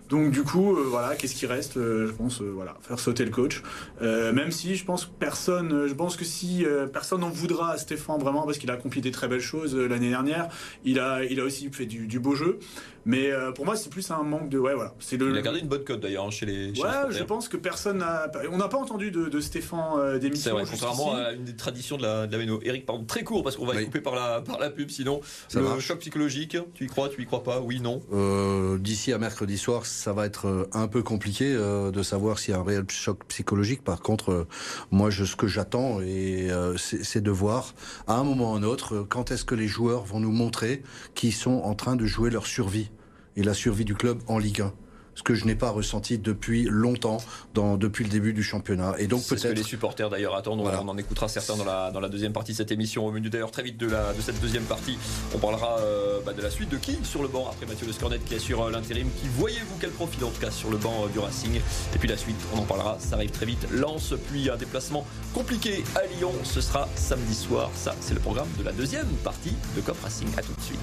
Donc 0.10 0.32
du 0.32 0.44
coup, 0.44 0.76
euh, 0.76 0.84
voilà, 0.88 1.16
qu'est-ce 1.16 1.36
qui 1.36 1.46
reste? 1.46 1.76
Je 1.76 2.12
pense 2.12 2.42
voilà 2.42 2.76
faire 2.82 3.00
sauter 3.00 3.26
le 3.26 3.32
coach. 3.32 3.64
Même 4.02 4.52
si 4.52 4.76
je 4.76 4.86
pense 4.86 5.06
personne, 5.06 5.88
je 5.88 5.94
pense 5.94 6.16
que 6.16 6.26
si 6.26 6.66
euh, 6.72 6.88
personne 6.88 7.22
n'en 7.22 7.30
voudra 7.30 7.72
à 7.72 7.78
Stéphane 7.78 8.20
vraiment 8.20 8.44
parce 8.44 8.58
qu'il 8.58 8.70
a 8.72 8.74
accompli 8.74 9.02
des 9.02 9.12
très 9.12 9.28
belles 9.28 9.40
choses 9.40 9.76
euh, 9.76 9.88
l'année 9.88 10.10
dernière. 10.10 10.50
Il 10.84 11.00
a 11.00 11.44
aussi 11.44 11.70
fait 11.72 11.86
du 11.86 12.20
beau 12.20 12.36
jeu. 12.36 12.60
Mais 13.06 13.32
euh, 13.32 13.52
pour 13.52 13.66
moi, 13.66 13.76
c'est 13.76 13.90
plus 13.90 14.10
un 14.12 14.24
manque 14.24 14.50
de 14.50 14.60
ouais 14.60 14.76
voilà. 14.76 14.94
C'est 15.00 15.18
le 15.18 15.32
Il 15.32 15.38
a 15.38 15.42
gardé 15.42 15.60
une 15.60 15.68
bonne 15.68 15.84
cote 15.84 16.00
d'ailleurs 16.02 16.26
hein, 16.26 16.32
chez 16.32 16.46
les. 16.46 16.76
chez 16.76 16.82
les 16.82 16.88
Ouais, 16.88 16.90
je 17.12 17.24
pense 17.24 17.48
que 17.48 17.58
personne 17.58 17.98
n'a. 18.00 18.32
On 18.52 18.58
n'a 18.58 18.68
pas 18.68 18.78
entendu 18.78 19.12
de, 19.12 19.26
de 19.28 19.40
Stéphane 19.40 19.80
euh, 19.98 20.20
d'émission. 20.20 20.44
C'est 20.44 20.52
vrai, 20.52 20.64
contrairement 20.70 21.16
à 21.16 21.32
une 21.32 21.44
des 21.44 21.56
traditions 21.56 21.98
de 21.98 22.04
la, 22.04 22.28
de 22.28 22.32
la 22.32 22.38
Méno. 22.38 22.60
Eric, 22.64 22.86
pardon, 22.86 23.04
très 23.04 23.24
court 23.24 23.44
parce 23.44 23.56
qu'on 23.56 23.66
va 23.66 23.72
Oui. 23.74 23.80
être 23.80 23.86
coupé 23.86 24.02
par 24.02 24.16
la, 24.16 24.42
par 24.42 24.60
la 24.60 24.70
pub 24.70 24.90
sinon. 24.90 25.22
Ça 25.48 25.60
le 25.60 25.66
marche. 25.66 25.86
choc 25.86 26.00
psychologique, 26.00 26.58
tu 26.74 26.86
y 26.86 26.88
crois, 26.88 27.10
tu 27.10 27.22
y 27.22 27.26
crois 27.26 27.44
pas 27.44 27.60
Oui, 27.60 27.80
non? 27.80 28.02
Euh, 28.14 28.78
D'ici 28.78 29.14
à 29.14 29.18
mercredi 29.18 29.58
soir, 29.58 29.86
ça 29.86 30.14
va 30.14 30.26
être 30.26 30.48
euh, 30.48 30.68
un 30.74 30.88
peu 30.88 31.02
compliqué 31.04 31.46
euh, 31.56 31.92
de 31.92 32.04
savoir 32.04 32.38
s'il 32.40 32.54
y 32.54 32.58
a 32.58 32.60
un 32.60 32.64
réel 32.64 32.86
choc 32.90 33.24
psychologique. 33.28 33.84
Par 33.84 34.02
contre, 34.02 34.32
euh, 34.32 34.48
moi, 34.92 35.10
je, 35.10 35.26
ce 35.26 35.36
que 35.36 35.48
j'attends, 35.48 36.02
et 36.02 36.52
euh, 36.52 36.78
c'est 36.78 37.22
de 37.22 37.32
voir 37.32 37.74
à 38.08 38.16
un 38.16 38.24
moment 38.24 38.52
ou 38.52 38.56
à 38.56 38.58
un 38.60 38.64
autre 38.64 39.06
quand 39.10 39.32
est-ce 39.32 39.46
que 39.46 39.56
les 39.56 39.68
joueurs 39.68 40.04
vont 40.04 40.20
nous 40.20 40.32
montrer 40.32 40.84
qu'ils 41.16 41.34
sont 41.34 41.62
en 41.64 41.74
train 41.76 41.96
de 41.96 42.06
jouer 42.06 42.30
leur 42.30 42.46
survie 42.46 42.91
et 43.36 43.44
la 43.44 43.54
survie 43.54 43.86
du 43.86 43.96
club 43.96 44.20
en 44.28 44.38
Ligue 44.38 44.62
1. 44.62 44.74
Ce 45.14 45.24
que 45.24 45.36
je 45.36 45.44
n'ai 45.44 45.56
pas 45.56 45.72
ressenti 45.72 46.18
depuis 46.18 46.64
longtemps, 46.70 47.18
dans, 47.54 47.76
depuis 47.76 48.06
le 48.06 48.10
début 48.10 48.32
du 48.32 48.44
championnat. 48.44 48.96
Et 48.98 49.08
donc 49.08 49.20
C'est 49.22 49.36
ce 49.36 49.44
que 49.44 49.48
les 49.50 49.54
peut-être. 49.56 49.68
supporters 49.68 50.10
d'ailleurs 50.10 50.36
attendent. 50.38 50.62
On- 50.62 50.64
Voilà. 50.64 50.82
On 50.82 50.88
en 50.88 50.98
écoutera 50.98 51.28
certains 51.28 51.58
dans 51.58 51.66
la, 51.66 51.92
dans 51.92 52.00
la 52.00 52.08
deuxième 52.08 52.32
partie 52.32 52.54
de 52.54 52.58
cette 52.58 52.72
émission. 52.72 53.06
Au 53.06 53.12
menu 53.12 53.30
d'ailleurs 53.30 53.52
très 53.52 53.62
vite 53.62 53.78
de, 53.78 53.88
la, 53.88 54.14
de 54.14 54.22
cette 54.22 54.40
deuxième 54.40 54.64
partie, 54.64 54.98
on 55.36 55.38
parlera 55.38 55.80
euh, 55.80 56.22
bah, 56.26 56.32
de 56.32 56.42
la 56.42 56.50
suite 56.50 56.70
de 56.70 56.78
qui 56.78 56.98
sur 57.04 57.22
le 57.22 57.28
banc 57.28 57.46
après 57.52 57.66
Mathieu 57.66 57.86
Le 57.88 57.92
Scornet 57.92 58.20
qui 58.20 58.36
assure 58.36 58.64
euh, 58.64 58.72
l'intérim. 58.72 59.10
Qui 59.22 59.28
voyez-vous 59.38 59.76
quel 59.82 59.90
profil 59.92 60.24
en 60.24 60.30
tout 60.30 60.40
cas 60.40 60.50
sur 60.50 60.72
le 60.72 60.78
banc 60.78 61.04
euh, 61.04 61.10
du 61.10 61.20
Racing? 61.20 61.56
Et 61.94 61.98
puis 62.00 62.08
la 62.08 62.16
suite, 62.16 62.38
on 62.56 62.60
en 62.60 62.64
parlera. 62.66 62.98
Ça 63.02 63.16
arrive 63.18 63.32
très 63.32 63.46
vite. 63.46 63.68
Lance 63.70 64.14
puis 64.32 64.50
un 64.50 64.56
déplacement 64.56 65.06
compliqué 65.34 65.84
à 65.98 66.06
Lyon. 66.16 66.32
Ce 66.46 66.62
sera 66.62 66.88
samedi 66.96 67.36
soir. 67.36 67.70
Ça, 67.76 67.94
c'est 68.00 68.14
le 68.14 68.22
programme 68.22 68.48
de 68.58 68.64
la 68.64 68.72
deuxième 68.72 69.08
partie 69.26 69.54
de 69.76 69.82
Cop 69.82 69.98
Racing. 70.02 70.30
À 70.38 70.42
tout 70.42 70.54
de 70.54 70.62
suite. 70.62 70.80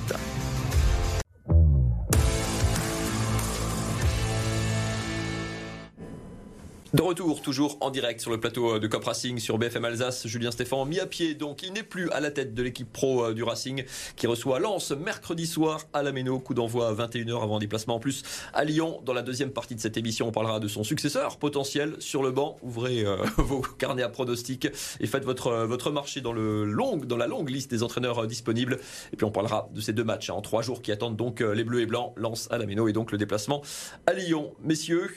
De 6.95 7.03
retour, 7.03 7.43
toujours 7.43 7.77
en 7.83 7.91
direct 7.91 8.19
sur 8.19 8.31
le 8.31 8.41
plateau 8.41 8.77
euh, 8.77 8.79
de 8.79 8.87
Cop 8.87 9.05
Racing 9.05 9.39
sur 9.39 9.59
BFM 9.59 9.85
Alsace, 9.85 10.27
Julien 10.27 10.51
Stéphan 10.51 10.87
mis 10.87 10.99
à 11.01 11.05
pied, 11.05 11.35
donc 11.35 11.63
il 11.63 11.75
n'est 11.75 11.83
plus 11.83 12.11
à 12.13 12.21
la 12.21 12.31
tête 12.31 12.55
de 12.55 12.63
l'équipe 12.63 12.91
pro 12.91 13.27
euh, 13.27 13.35
du 13.35 13.43
Racing 13.43 13.85
qui 14.17 14.27
reçoit 14.27 14.59
Lens 14.59 14.93
mercredi 14.93 15.47
soir 15.47 15.83
à 15.93 16.03
la 16.03 16.13
Méno, 16.13 16.39
coup 16.39 16.55
d'envoi 16.55 16.89
à 16.89 16.95
21h 16.95 17.43
avant 17.43 17.57
un 17.57 17.59
déplacement 17.59 17.97
en 17.97 17.99
plus 17.99 18.23
à 18.55 18.65
Lyon. 18.65 19.03
Dans 19.05 19.13
la 19.13 19.21
deuxième 19.21 19.51
partie 19.51 19.75
de 19.75 19.81
cette 19.81 19.99
émission, 19.99 20.29
on 20.29 20.33
parlera 20.33 20.61
de 20.61 20.69
son 20.69 20.83
successeur 20.83 21.37
potentiel 21.37 21.95
sur 21.99 22.23
le 22.23 22.31
banc. 22.31 22.57
Ouvrez 22.63 23.05
euh, 23.05 23.19
vos 23.37 23.61
carnets 23.61 24.03
à 24.03 24.09
pronostics 24.09 24.67
et 24.99 25.07
faites 25.07 25.27
votre, 25.27 25.67
votre 25.67 25.91
marché 25.91 26.23
dans, 26.23 26.33
le 26.33 26.65
long, 26.65 26.97
dans 26.97 27.19
la 27.19 27.27
longue 27.27 27.51
liste 27.51 27.71
des 27.71 27.83
entraîneurs 27.83 28.27
disponibles. 28.27 28.79
Et 29.13 29.17
puis 29.17 29.27
on 29.27 29.31
parlera 29.31 29.69
de 29.75 29.83
ces 29.83 29.93
deux 29.93 30.05
matchs 30.05 30.31
hein, 30.31 30.35
en 30.37 30.41
trois 30.41 30.63
jours 30.63 30.81
qui 30.81 30.91
attendent 30.91 31.17
donc 31.17 31.41
les 31.41 31.65
Bleus 31.65 31.83
et 31.83 31.87
Blancs, 31.87 32.15
Lens 32.17 32.49
à 32.51 32.57
la 32.57 32.65
Méno 32.65 32.89
et 32.89 32.95
donc 32.95 33.13
le 33.13 33.19
déplacement 33.19 33.61
à 34.07 34.15
Lyon. 34.15 34.55
Messieurs, 34.63 35.11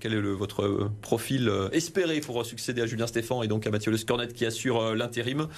quel 0.00 0.14
est 0.14 0.20
votre 0.20 0.79
profil 0.88 1.48
euh, 1.48 1.68
espéré 1.70 2.20
pour 2.20 2.44
succéder 2.44 2.82
à 2.82 2.86
Julien 2.86 3.06
Stéphan 3.06 3.42
et 3.42 3.48
donc 3.48 3.66
à 3.66 3.70
Mathieu 3.70 3.90
Le 3.90 3.96
Scornet 3.96 4.28
qui 4.28 4.46
assure 4.46 4.80
euh, 4.80 4.94
l'intérim 4.94 5.48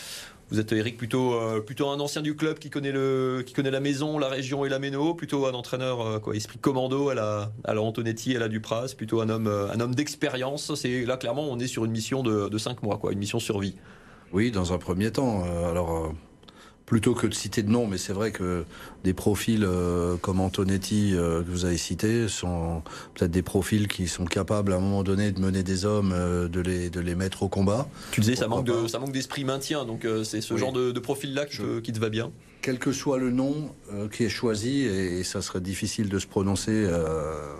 Vous 0.50 0.61
êtes 0.61 0.73
Eric 0.73 0.97
plutôt, 0.97 1.35
euh, 1.35 1.61
plutôt 1.61 1.88
un 1.88 2.00
ancien 2.00 2.23
du 2.23 2.37
club 2.37 2.59
qui 2.59 2.71
connaît, 2.71 2.93
le, 2.93 3.43
qui 3.47 3.52
connaît 3.52 3.71
la 3.71 3.81
maison, 3.81 4.19
la 4.19 4.29
région 4.29 4.64
et 4.64 4.69
la 4.69 4.79
Méno, 4.79 5.14
plutôt 5.14 5.47
un 5.47 5.52
entraîneur 5.52 6.21
quoi, 6.21 6.35
esprit 6.35 6.59
commando 6.59 7.09
à 7.09 7.14
la, 7.14 7.52
à 7.64 7.75
la 7.75 7.83
Antonetti 7.83 8.33
et 8.33 8.37
à 8.37 8.41
la 8.41 8.49
Dupras, 8.49 8.95
plutôt 8.97 9.21
un 9.21 9.29
homme, 9.29 9.49
un 9.49 9.81
homme 9.81 9.95
d'expérience. 9.95 10.75
C'est 10.75 11.05
là 11.05 11.17
clairement 11.17 11.49
on 11.50 11.59
est 11.59 11.67
sur 11.67 11.85
une 11.85 11.93
mission 11.93 12.23
de, 12.23 12.49
de 12.49 12.59
5 12.59 12.83
mois, 12.83 12.99
quoi, 12.99 13.12
une 13.12 13.19
mission 13.19 13.38
survie. 13.38 13.76
Oui, 14.33 14.50
dans 14.50 14.73
un 14.73 14.79
premier 14.79 15.11
temps. 15.11 15.45
Alors, 15.69 16.14
plutôt 16.92 17.14
que 17.14 17.26
de 17.26 17.32
citer 17.32 17.62
de 17.62 17.70
noms, 17.70 17.87
mais 17.87 17.96
c'est 17.96 18.12
vrai 18.12 18.32
que 18.32 18.66
des 19.02 19.14
profils 19.14 19.64
euh, 19.64 20.18
comme 20.18 20.40
Antonetti 20.40 21.14
euh, 21.14 21.42
que 21.42 21.49
vous 21.50 21.64
avez 21.64 21.78
cités 21.78 22.28
sont 22.28 22.82
peut-être 23.14 23.30
des 23.30 23.40
profils 23.40 23.88
qui 23.88 24.08
sont 24.08 24.26
capables 24.26 24.75
à 24.75 24.76
un 24.76 24.80
moment 24.80 25.02
donné 25.02 25.32
de 25.32 25.40
mener 25.40 25.62
des 25.62 25.87
hommes, 25.87 26.12
euh, 26.14 26.49
de, 26.49 26.61
les, 26.61 26.90
de 26.90 27.00
les 27.00 27.14
mettre 27.14 27.44
au 27.44 27.49
combat. 27.49 27.88
Tu 28.11 28.20
disais 28.20 28.37
ça 28.37 28.46
manque, 28.46 28.66
de, 28.66 28.87
ça 28.88 28.99
manque 28.99 29.12
d'esprit 29.12 29.42
maintien, 29.44 29.87
donc 29.87 30.06
c'est 30.25 30.42
ce 30.42 30.52
Oui. 30.52 30.61
genre 30.61 30.75
de, 30.75 30.90
de 30.92 31.00
profil-là 31.00 31.46
qui, 31.46 31.62
qui 31.82 31.92
te 31.94 31.99
va 31.99 32.11
bien. 32.11 32.30
Quel 32.61 32.78
que 32.78 32.92
soit 32.92 33.16
le 33.16 33.30
nom 33.30 33.70
euh, 33.90 34.11
qui 34.11 34.25
est 34.25 34.28
choisi, 34.28 34.82
et, 34.82 35.20
et 35.20 35.25
ça 35.25 35.40
serait 35.40 35.62
difficile 35.62 36.11
de 36.11 36.18
se 36.18 36.26
prononcer, 36.26 36.72
euh, 36.75 37.54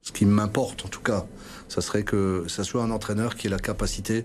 ce 0.00 0.12
qui 0.12 0.24
m'importe 0.24 0.86
en 0.86 0.88
tout 0.88 1.02
cas, 1.02 1.26
ça 1.68 1.82
serait 1.82 2.04
que 2.04 2.44
ça 2.48 2.64
soit 2.64 2.82
un 2.82 2.90
entraîneur 2.90 3.36
qui 3.36 3.48
ait 3.48 3.50
la 3.50 3.58
capacité 3.58 4.24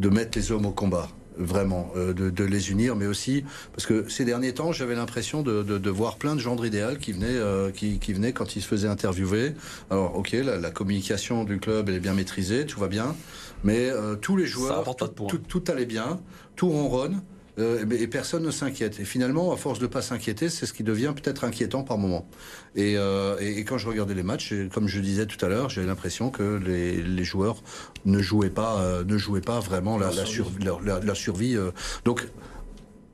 de 0.00 0.08
mettre 0.08 0.36
les 0.36 0.50
hommes 0.50 0.66
au 0.66 0.72
combat. 0.72 1.08
Vraiment, 1.40 1.90
euh, 1.96 2.12
de, 2.12 2.28
de 2.28 2.44
les 2.44 2.70
unir, 2.70 2.96
mais 2.96 3.06
aussi 3.06 3.44
parce 3.72 3.86
que 3.86 4.06
ces 4.10 4.26
derniers 4.26 4.52
temps, 4.52 4.72
j'avais 4.72 4.94
l'impression 4.94 5.42
de, 5.42 5.62
de, 5.62 5.78
de 5.78 5.90
voir 5.90 6.16
plein 6.16 6.34
de 6.34 6.40
gens 6.40 6.54
idéal 6.62 6.98
qui 6.98 7.12
venaient, 7.12 7.26
euh, 7.28 7.70
qui, 7.70 7.98
qui 7.98 8.12
venaient 8.12 8.34
quand 8.34 8.56
ils 8.56 8.60
se 8.60 8.68
faisaient 8.68 8.88
interviewer. 8.88 9.54
Alors, 9.88 10.16
ok, 10.16 10.32
la, 10.32 10.58
la 10.58 10.70
communication 10.70 11.44
du 11.44 11.58
club 11.58 11.88
elle 11.88 11.94
est 11.94 12.00
bien 12.00 12.12
maîtrisée, 12.12 12.66
tout 12.66 12.78
va 12.78 12.88
bien, 12.88 13.16
mais 13.64 13.88
euh, 13.88 14.16
tous 14.16 14.36
les 14.36 14.44
joueurs, 14.44 14.84
de 14.84 15.06
tout, 15.06 15.38
tout 15.38 15.64
allait 15.68 15.86
bien, 15.86 16.20
tout 16.56 16.68
ronronne. 16.68 17.22
Euh, 17.60 17.84
et 17.90 18.06
personne 18.06 18.42
ne 18.42 18.50
s'inquiète. 18.50 18.98
Et 19.00 19.04
finalement, 19.04 19.52
à 19.52 19.56
force 19.56 19.78
de 19.78 19.86
pas 19.86 20.02
s'inquiéter, 20.02 20.48
c'est 20.48 20.66
ce 20.66 20.72
qui 20.72 20.82
devient 20.82 21.12
peut-être 21.14 21.44
inquiétant 21.44 21.82
par 21.84 21.98
moment. 21.98 22.26
Et, 22.74 22.94
euh, 22.96 23.36
et, 23.40 23.58
et 23.58 23.64
quand 23.64 23.78
je 23.78 23.86
regardais 23.88 24.14
les 24.14 24.22
matchs, 24.22 24.52
comme 24.72 24.88
je 24.88 25.00
disais 25.00 25.26
tout 25.26 25.44
à 25.44 25.48
l'heure, 25.48 25.68
j'avais 25.68 25.86
l'impression 25.86 26.30
que 26.30 26.58
les, 26.64 27.02
les 27.02 27.24
joueurs 27.24 27.62
ne 28.06 28.20
jouaient 28.20 28.50
pas, 28.50 28.80
euh, 28.80 29.04
ne 29.04 29.18
jouaient 29.18 29.40
pas 29.40 29.60
vraiment 29.60 29.98
la, 29.98 30.10
la, 30.10 30.24
sur- 30.26 30.50
leur- 30.64 30.80
la- 30.80 31.00
la 31.00 31.14
survie. 31.14 31.56
Donc 32.04 32.26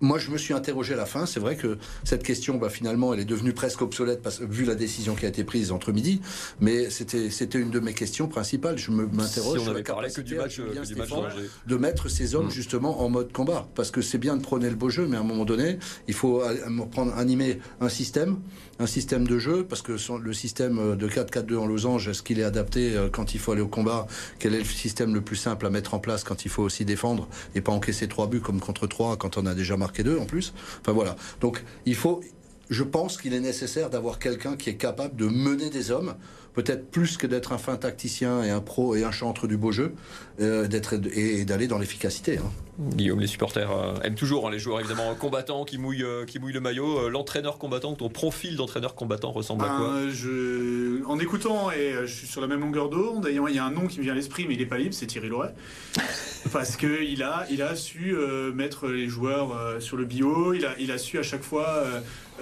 moi, 0.01 0.19
je 0.19 0.31
me 0.31 0.39
suis 0.39 0.55
interrogé 0.55 0.95
à 0.95 0.97
la 0.97 1.07
fin. 1.07 1.27
C'est 1.27 1.41
vrai 1.41 1.57
que 1.57 1.79
cette 2.05 2.23
question, 2.23 2.57
bah, 2.57 2.71
finalement, 2.71 3.13
elle 3.13 3.21
est 3.21 3.25
devenue 3.25 3.53
presque 3.53 3.83
obsolète 3.83 4.23
parce, 4.23 4.41
vu 4.41 4.65
la 4.65 4.75
décision 4.75 5.15
qui 5.15 5.27
a 5.27 5.29
été 5.29 5.45
prise 5.45 5.73
entre 5.73 5.93
midi. 5.93 6.21
Mais 6.61 6.91
c'était, 6.91 7.31
c'était 7.31 7.59
une 7.59 7.71
de 7.71 7.81
mes 7.81 7.93
questions 7.93 8.29
principales. 8.29 8.79
Je 8.79 8.91
me, 8.91 9.07
m'interroge 9.07 9.59
Si 9.59 9.65
sur 9.65 9.75
la 9.75 9.83
que 9.83 9.87
capacité 9.87 10.23
du 10.23 10.37
match, 10.37 10.57
Julien 10.57 10.83
que 10.83 10.87
du 10.87 10.95
match 10.95 11.09
Stéphane 11.09 11.31
d'Angers. 11.31 11.51
de 11.67 11.77
mettre 11.77 12.09
ces 12.09 12.35
hommes 12.35 12.47
Mm. 12.47 12.51
justement 12.51 13.03
en 13.03 13.09
mode 13.09 13.33
combat. 13.33 13.69
Parce 13.75 13.91
que 13.91 14.01
c'est 14.01 14.19
bien 14.19 14.37
de 14.37 14.43
prôner 14.43 14.71
le 14.71 14.77
beau 14.77 14.91
jeu, 14.91 15.07
mais 15.07 15.17
à 15.17 15.21
un 15.21 15.25
moment 15.25 15.45
donné, 15.45 15.79
il 16.09 16.15
faut 16.15 16.43
euh, 16.43 16.55
prendre, 16.91 17.15
animer 17.17 17.59
un 17.81 17.89
système, 17.89 18.39
un 18.79 18.87
système 18.87 19.27
de 19.27 19.39
jeu, 19.39 19.65
parce 19.65 19.83
que 19.83 19.93
le 20.19 20.33
système 20.33 20.79
euh, 20.79 20.97
de 20.97 21.09
4-4-2 21.09 21.57
en 21.57 21.67
losange, 21.67 22.09
est-ce 22.09 22.23
qu'il 22.23 22.39
est 22.39 22.45
adapté 22.45 22.95
euh, 22.95 23.09
quand 23.11 23.35
il 23.35 23.41
faut 23.41 23.53
aller 23.53 23.63
au 23.63 23.69
combat? 23.69 24.07
Quel 24.39 24.55
est 24.55 24.59
le 24.59 24.65
système 24.65 25.15
le 25.15 25.21
plus 25.21 25.37
simple 25.37 25.67
à 25.67 25.71
mettre 25.71 25.95
en 25.95 25.99
place 25.99 26.25
quand 26.25 26.45
il 26.45 26.51
faut 26.51 26.63
aussi 26.63 26.85
défendre 26.85 27.29
et 27.55 27.61
pas 27.61 27.73
encaisser 27.73 28.09
trois 28.09 28.27
buts 28.27 28.41
comme 28.41 28.61
contre 28.61 28.87
trois 28.87 29.17
quand 29.17 29.39
on 29.39 29.47
a 29.47 29.55
déjà 29.55 29.77
marqué 29.77 30.03
deux 30.03 30.19
en 30.19 30.27
plus? 30.27 30.53
Enfin 30.81 30.93
voilà. 30.93 31.17
Donc 31.41 31.63
il 31.87 31.95
faut, 31.95 32.21
je 32.71 32.83
pense 32.83 33.17
qu'il 33.17 33.35
est 33.35 33.41
nécessaire 33.41 33.91
d'avoir 33.91 34.19
quelqu'un 34.19 34.57
qui 34.57 34.71
est 34.71 34.77
capable 34.77 35.17
de 35.17 35.27
mener 35.27 35.71
des 35.71 35.91
hommes 35.91 36.15
peut-être 36.57 36.91
plus 36.91 37.19
que 37.19 37.27
d'être 37.27 37.53
un 37.53 37.59
fin 37.59 37.77
tacticien 37.77 38.43
et 38.43 38.51
un 38.51 38.63
pro 38.63 38.97
et 38.97 39.05
un 39.05 39.11
chantre 39.13 39.47
du 39.47 39.59
beau 39.59 39.73
jeu, 39.73 39.93
euh, 40.41 40.67
d'être 40.67 40.95
et, 41.15 41.45
d'aller 41.45 41.69
dans 41.69 41.79
l'efficacité. 41.79 42.39
Hein. 42.39 42.51
Guillaume, 42.79 43.21
les 43.21 43.27
supporters 43.27 43.71
euh, 43.71 44.01
aiment 44.03 44.15
toujours 44.15 44.49
hein, 44.49 44.51
les 44.51 44.59
joueurs 44.59 44.81
évidemment 44.81 45.15
combattants 45.15 45.65
qui 45.65 45.77
mouillent, 45.77 46.03
euh, 46.03 46.25
qui 46.25 46.39
mouillent 46.39 46.55
le 46.55 46.61
maillot. 46.61 47.11
L'entraîneur 47.11 47.59
combattant, 47.59 47.95
ton 47.95 48.09
profil 48.09 48.57
d'entraîneur 48.57 48.95
combattant 48.95 49.33
ressemble 49.33 49.67
à 49.67 49.69
quoi? 49.69 50.09
Je... 50.11 51.05
En 51.05 51.19
écoutant, 51.19 51.71
et 51.71 51.93
je 52.07 52.13
suis 52.13 52.27
sur 52.27 52.41
la 52.41 52.47
même 52.47 52.61
longueur 52.61 52.89
d'onde, 52.89 53.29
il 53.31 53.55
y 53.55 53.59
a 53.59 53.65
un 53.65 53.71
nom 53.71 53.87
qui 53.87 53.99
me 53.99 54.05
vient 54.05 54.15
à 54.15 54.17
l'esprit, 54.17 54.47
mais 54.49 54.55
il 54.55 54.61
n'est 54.61 54.67
pas 54.67 54.79
libre, 54.79 54.95
c'est 54.95 55.07
Thierry 55.07 55.29
Loret. 55.29 55.55
Parce 56.53 56.77
qu'il 56.77 57.23
a, 57.23 57.47
il 57.51 57.61
a 57.61 57.77
su 57.77 58.15
mettre 58.55 58.87
les 58.87 59.09
joueurs 59.09 59.83
sur 59.83 59.97
le 59.97 60.05
bio, 60.05 60.55
il 60.55 60.65
a, 60.65 60.75
il 60.79 60.91
a 60.91 60.97
su 60.97 61.19
à 61.19 61.23
chaque 61.23 61.43
fois 61.43 61.85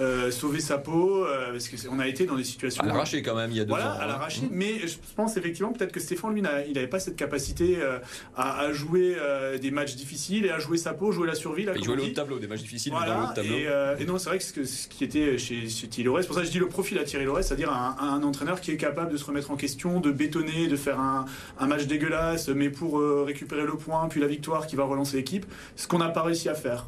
euh, 0.01 0.29
sauver 0.29 0.59
sa 0.59 0.77
peau, 0.77 1.23
euh, 1.25 1.51
parce 1.51 1.69
qu'on 1.69 1.99
a 1.99 2.07
été 2.07 2.25
dans 2.25 2.35
des 2.35 2.43
situations. 2.43 2.83
À 2.83 2.87
l'arraché 2.87 3.21
quand 3.21 3.35
même, 3.35 3.51
il 3.51 3.57
y 3.57 3.59
a 3.61 3.63
deux 3.63 3.69
voilà, 3.69 3.93
ans. 3.93 3.97
à 3.97 4.03
hein. 4.03 4.07
l'arraché, 4.07 4.41
mais 4.51 4.85
je 4.87 4.97
pense 5.15 5.37
effectivement 5.37 5.71
peut-être 5.71 5.93
que 5.93 6.01
Stéphane, 6.01 6.33
lui, 6.33 6.43
il 6.67 6.73
n'avait 6.73 6.87
pas 6.87 6.99
cette 6.99 7.15
capacité 7.15 7.77
euh, 7.79 7.99
à, 8.35 8.73
jouer 8.73 9.15
des 9.61 9.71
matchs 9.71 9.95
difficiles 9.95 10.45
et 10.45 10.49
à 10.49 10.59
jouer 10.59 10.77
sa 10.77 10.93
peau, 10.93 11.11
jouer 11.11 11.27
la 11.27 11.35
survie. 11.35 11.63
Là, 11.63 11.73
il 11.75 11.83
jouait 11.83 11.95
le 11.95 12.03
haut 12.03 12.07
tableau, 12.07 12.39
des 12.39 12.47
matchs 12.47 12.61
difficiles, 12.61 12.91
voilà, 12.91 13.31
tableau. 13.33 13.55
Et, 13.55 14.05
non, 14.05 14.17
c'est 14.17 14.29
vrai 14.29 14.39
que 14.39 14.43
ce, 14.43 14.87
qui 14.87 15.03
était 15.03 15.37
chez, 15.37 15.63
Thierry 15.65 16.03
Loret, 16.03 16.21
c'est 16.23 16.27
pour 16.27 16.35
ça 16.35 16.41
que 16.41 16.47
je 16.47 16.51
dis 16.51 16.59
le 16.59 16.67
profil 16.67 16.99
à 16.99 17.03
Thierry 17.03 17.25
Loret, 17.25 17.43
c'est-à-dire 17.43 17.71
un, 17.71 18.21
entraîneur 18.23 18.59
qui 18.59 18.71
est 18.71 18.77
capable 18.77 19.11
de 19.11 19.17
se 19.17 19.25
remettre 19.25 19.51
en 19.51 19.55
question, 19.55 19.99
de 19.99 20.11
bétonner, 20.11 20.67
de 20.67 20.75
faire 20.75 20.99
un, 20.99 21.25
un 21.59 21.67
match 21.67 21.85
dégueulasse, 21.85 22.49
mais 22.49 22.69
pour 22.69 22.99
récupérer 23.25 23.63
le 23.63 23.77
point, 23.77 24.07
puis 24.09 24.19
la 24.19 24.27
victoire 24.27 24.67
qui 24.67 24.75
va 24.75 24.83
relancer 24.83 25.17
l'équipe, 25.17 25.45
ce 25.75 25.87
qu'on 25.87 25.99
n'a 25.99 26.09
pas 26.09 26.23
réussi 26.23 26.49
à 26.49 26.55
faire. 26.55 26.85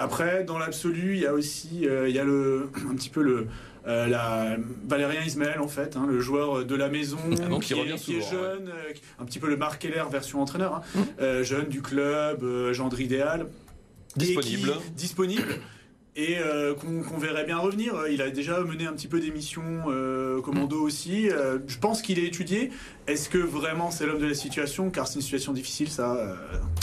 Après, 0.00 0.44
dans 0.44 0.58
l'absolu, 0.58 1.16
il 1.16 1.20
y 1.20 1.26
a 1.26 1.34
aussi 1.34 1.86
euh, 1.86 2.08
il 2.08 2.14
y 2.14 2.18
a 2.18 2.24
le, 2.24 2.70
un 2.90 2.94
petit 2.94 3.10
peu 3.10 3.22
le, 3.22 3.48
euh, 3.86 4.06
la, 4.06 4.56
Valérien 4.88 5.22
Ismaël, 5.22 5.60
en 5.60 5.68
fait, 5.68 5.94
hein, 5.94 6.06
le 6.08 6.20
joueur 6.20 6.64
de 6.64 6.74
la 6.74 6.88
maison, 6.88 7.18
ah 7.30 7.58
qui, 7.60 7.74
est, 7.74 8.30
jeune, 8.30 8.68
euh, 8.68 8.94
un 9.18 9.24
petit 9.26 9.38
peu 9.38 9.48
le 9.48 9.58
Marc 9.58 9.82
Keller 9.82 10.04
version 10.10 10.40
entraîneur, 10.40 10.82
hein. 10.96 11.04
mmh. 11.20 11.42
jeune 11.42 11.68
du 11.68 11.82
club, 11.82 12.42
gendre 12.72 12.98
idéal. 12.98 13.46
Disponible. 14.16 14.72
disponible 14.96 15.60
et 16.16 16.38
euh, 16.38 16.74
qu'on 16.74 17.18
verrait 17.18 17.44
bien 17.44 17.58
revenir. 17.58 17.94
Il 18.10 18.20
a 18.20 18.30
déjà 18.30 18.60
mené 18.60 18.86
un 18.86 18.92
petit 18.92 19.08
peu 19.08 19.20
d'émissions 19.20 19.84
euh, 19.88 20.40
commando 20.42 20.80
mm. 20.80 20.82
aussi. 20.82 21.30
Euh, 21.30 21.58
je 21.66 21.78
pense 21.78 22.02
qu'il 22.02 22.18
est 22.18 22.26
étudié. 22.26 22.70
Est-ce 23.06 23.28
que 23.28 23.38
vraiment 23.38 23.90
c'est 23.90 24.06
l'homme 24.06 24.18
de 24.20 24.26
la 24.26 24.34
situation? 24.34 24.90
Car 24.90 25.06
c'est 25.06 25.16
une 25.16 25.22
situation 25.22 25.52
difficile, 25.52 25.88
ça, 25.88 26.36